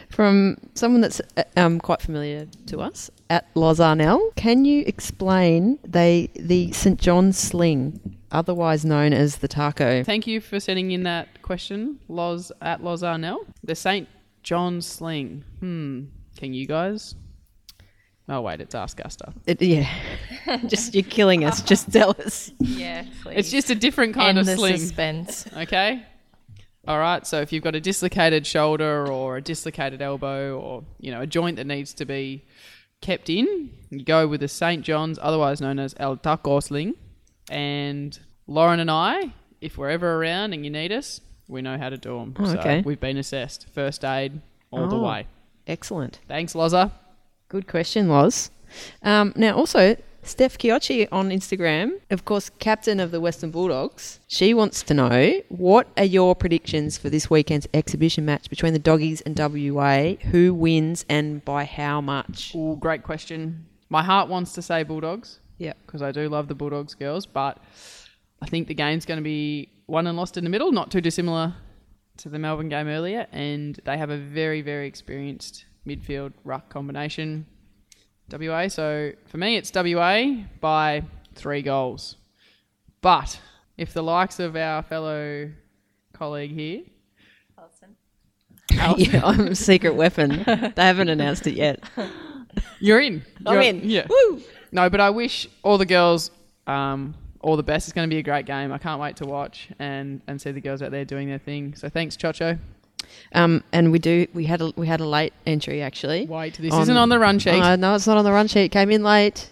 [0.10, 4.36] from someone that's uh, um, quite familiar to us at Lozarnell.
[4.36, 10.04] Can you explain they the St John's sling, otherwise known as the taco?
[10.04, 13.46] Thank you for sending in that question, Loz at Loz Arnell.
[13.64, 14.08] The St.
[14.44, 15.44] John Sling.
[15.60, 16.04] Hmm.
[16.38, 17.16] Can you guys?
[18.28, 19.34] Oh wait, it's Ask Gusta.
[19.46, 19.90] It, yeah,
[20.68, 21.62] just you're killing us.
[21.62, 22.52] Just tell us.
[22.60, 23.36] Yeah, please.
[23.38, 24.78] It's just a different kind End of the sling.
[24.78, 25.48] suspense.
[25.56, 26.04] Okay.
[26.88, 27.26] All right.
[27.26, 31.28] So if you've got a dislocated shoulder or a dislocated elbow or you know a
[31.28, 32.44] joint that needs to be
[33.02, 34.84] kept in, you go with the St.
[34.84, 36.96] John's, otherwise known as El Taco Sling.
[37.50, 38.18] And
[38.48, 41.98] Lauren and I, if we're ever around and you need us, we know how to
[41.98, 42.34] do them.
[42.40, 42.82] Oh, okay.
[42.82, 45.04] So we've been assessed, first aid all the Oh.
[45.04, 45.28] way.
[45.68, 46.20] Excellent.
[46.28, 46.92] Thanks, Loza.
[47.50, 48.50] Good question, Loz.
[49.02, 49.96] Um, now, also,
[50.26, 55.42] Steph Chiocci on Instagram, of course, captain of the Western Bulldogs, she wants to know
[55.50, 60.14] what are your predictions for this weekend's exhibition match between the Doggies and WA?
[60.32, 62.56] Who wins and by how much?
[62.56, 63.66] Ooh, great question.
[63.90, 65.40] My heart wants to say Bulldogs.
[65.60, 65.78] Yep.
[65.86, 67.60] because I do love the Bulldogs girls, but
[68.42, 71.00] I think the game's going to be won and lost in the middle, not too
[71.00, 71.54] dissimilar
[72.18, 77.46] to the Melbourne game earlier, and they have a very, very experienced midfield ruck combination.
[78.32, 81.04] WA, so for me, it's WA by
[81.36, 82.18] three goals.
[83.02, 83.40] But
[83.78, 85.52] if the likes of our fellow
[86.14, 86.84] colleague here,
[88.98, 90.44] yeah, I'm a secret weapon.
[90.48, 91.84] they haven't announced it yet.
[92.80, 93.24] you're in.
[93.46, 93.82] I'm You're- in.
[93.84, 94.08] Yeah.
[94.10, 94.42] Woo!
[94.72, 96.32] No, but I wish all the girls
[96.66, 97.88] um, all the best.
[97.88, 98.72] It's going to be a great game.
[98.72, 101.76] I can't wait to watch and, and see the girls out there doing their thing.
[101.76, 102.58] So thanks, Chocho.
[103.34, 104.28] Um, and we do.
[104.34, 106.26] We had a we had a late entry actually.
[106.26, 107.62] Wait, this On- isn't on the run sheet.
[107.62, 108.72] Uh, no, it's not on the run sheet.
[108.72, 109.50] Came in late.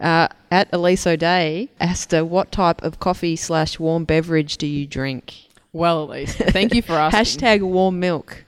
[0.00, 5.34] Uh, at Elise O'Dea, Aasta, what type of coffee slash warm beverage do you drink?
[5.72, 6.34] well, Elise.
[6.36, 7.20] Thank you for asking.
[7.20, 8.44] Hashtag warm milk.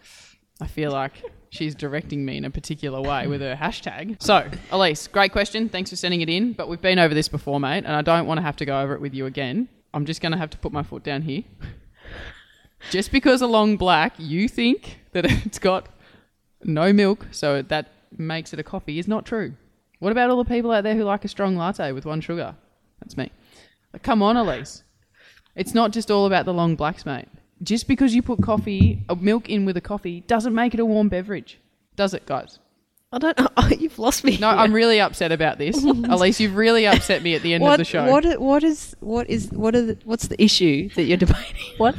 [0.61, 1.13] I feel like
[1.51, 4.23] she's directing me in a particular way with her hashtag.
[4.23, 5.69] So, Elise, great question.
[5.69, 6.53] Thanks for sending it in.
[6.53, 8.81] But we've been over this before, mate, and I don't want to have to go
[8.81, 9.69] over it with you again.
[9.93, 11.43] I'm just going to have to put my foot down here.
[12.91, 15.89] Just because a long black, you think that it's got
[16.65, 19.55] no milk, so that makes it a coffee, is not true.
[19.99, 22.55] What about all the people out there who like a strong latte with one sugar?
[23.01, 23.31] That's me.
[23.93, 24.85] Like, come on, Elise.
[25.57, 27.27] It's not just all about the long blacks, mate.
[27.63, 30.85] Just because you put coffee, uh, milk in with a coffee, doesn't make it a
[30.85, 31.59] warm beverage,
[31.97, 32.61] does it, guys?
[33.11, 33.49] I don't know.
[33.57, 34.37] Oh, you've lost me.
[34.39, 36.39] No, I'm really upset about this, Elise.
[36.39, 38.09] You've really upset me at the end what, of the show.
[38.09, 41.57] What, what is what is what are the, what's the issue that you're debating?
[41.79, 41.97] What?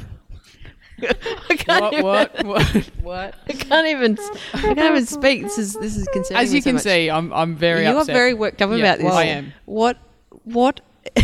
[1.50, 2.86] I can't what, even, what, what?
[3.02, 3.36] What?
[3.47, 4.18] I can't even.
[4.20, 5.43] s- I can't even speak.
[5.43, 6.43] This is this is concerning.
[6.43, 6.84] As me you so can much.
[6.84, 7.93] see, I'm I'm very upset.
[7.93, 8.16] you upset.
[8.16, 9.06] are very worked up Yeah, about this.
[9.06, 9.54] well, I am.
[9.66, 9.97] What
[10.43, 10.82] what?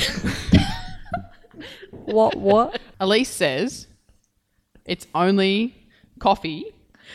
[1.91, 2.35] What?
[2.35, 2.79] What?
[2.99, 3.87] Elise says
[4.85, 5.75] it's only
[6.19, 6.65] coffee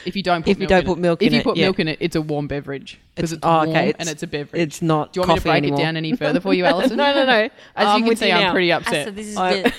[0.04, 1.00] if you don't put If you milk don't in put it.
[1.00, 1.66] milk if in you it, put yeah.
[1.66, 4.22] milk in it, it's a warm beverage because it's, oh, warm okay, and it's- it's
[4.22, 4.62] a beverage.
[4.62, 5.12] It's not.
[5.12, 5.78] Do you want me to break anymore.
[5.78, 6.96] it down any further for you, Alison?
[6.96, 7.42] no, no, no.
[7.42, 8.52] As I'm you can see, you I'm now.
[8.52, 9.04] pretty Ah, upset.
[9.06, 9.72] so this is I- the,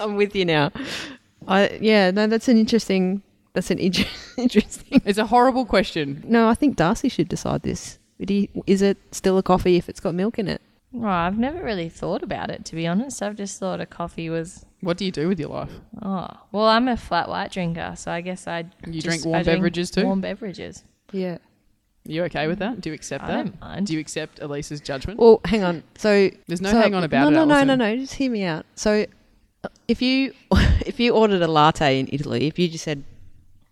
[0.00, 0.72] I'm with you now.
[1.48, 2.10] I yeah.
[2.10, 3.22] No, that's an interesting.
[3.52, 4.04] That's an inter-
[4.36, 5.02] interesting.
[5.04, 6.22] It's a horrible question.
[6.26, 7.98] No, I think Darcy should decide this.
[8.20, 10.60] Would he, is it still a coffee if it's got milk in it?
[10.94, 13.22] oh, I've never really thought about it to be honest.
[13.22, 14.66] I've just thought a coffee was.
[14.80, 15.70] What do you do with your life?
[16.02, 18.64] Oh, well, I'm a flat white drinker, so I guess I.
[18.86, 20.04] You drink warm beverages too?
[20.04, 20.84] Warm beverages.
[21.12, 21.38] Yeah.
[22.04, 22.80] You okay with that?
[22.80, 23.36] Do you accept I that?
[23.44, 23.86] don't mind.
[23.86, 25.18] Do you accept Elise's judgment?
[25.20, 25.82] Well, hang on.
[25.98, 27.32] So There's no so- hang on about no, it.
[27.32, 27.68] No, no, Alison.
[27.68, 27.96] no, no.
[27.96, 28.64] Just hear me out.
[28.74, 29.06] So,
[29.88, 30.32] if you
[30.86, 33.04] if you ordered a latte in Italy, if you just said,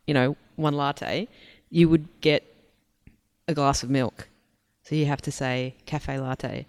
[0.07, 1.29] you know, one latte,
[1.71, 2.45] you would get
[3.47, 4.29] a glass of milk.
[4.83, 6.67] So you have to say cafe latte.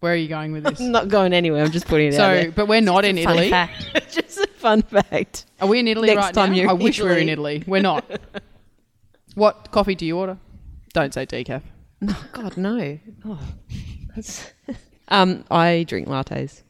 [0.00, 0.80] Where are you going with this?
[0.80, 1.64] I'm not going anywhere.
[1.64, 2.44] I'm just putting it out there.
[2.44, 3.48] so, but we're not in Italy.
[3.48, 3.86] fact.
[4.12, 5.46] just a fun fact.
[5.60, 6.56] Are we in Italy Next right time now?
[6.56, 7.64] you're I wish we were in Italy.
[7.66, 8.04] We're not.
[9.34, 10.36] what coffee do you order?
[10.92, 11.62] Don't say decaf.
[12.02, 12.98] No, God, no.
[13.24, 13.40] Oh,
[14.14, 14.52] that's
[15.08, 16.63] um, I drink lattes.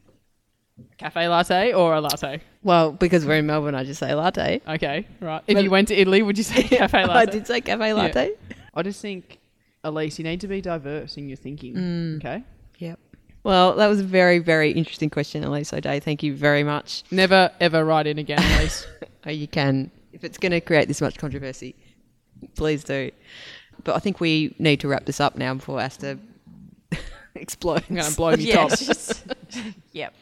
[0.98, 2.40] Cafe latte or a latte?
[2.62, 4.60] Well, because we're in Melbourne, I just say latte.
[4.66, 5.42] Okay, right.
[5.46, 7.12] If But- you went to Italy, would you say cafe latte?
[7.18, 8.32] I did say cafe latte.
[8.74, 9.38] I just think,
[9.82, 11.74] Elise, you need to be diverse in your thinking.
[11.74, 12.16] Mm.
[12.18, 12.42] Okay.
[12.78, 12.98] Yep.
[13.42, 16.00] Well, that was a very, very interesting question, Elise O'Dea.
[16.00, 17.02] Thank you very much.
[17.10, 18.86] Never ever write in again, Elise.
[19.26, 21.74] Oh, you can, if it's going to create this much controversy,
[22.56, 23.10] please do.
[23.84, 26.18] But I think we need to wrap this up now before Aasta
[27.34, 27.86] explodes.
[27.88, 28.78] I'm going to blow me Yeah, top.
[29.92, 30.14] yep.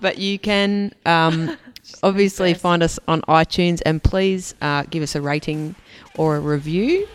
[0.00, 1.56] But you can um,
[2.02, 5.74] obviously find us on iTunes and please uh, give us a rating
[6.16, 7.08] or a review.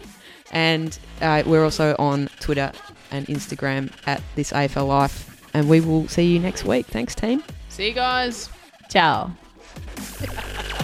[0.52, 2.72] And uh, we're also on Twitter
[3.12, 5.32] and Instagram at this AFL Life.
[5.54, 6.86] And we will see you next week.
[6.88, 7.44] Thanks, team.
[7.70, 8.50] See you guys.
[8.90, 9.32] Ciao.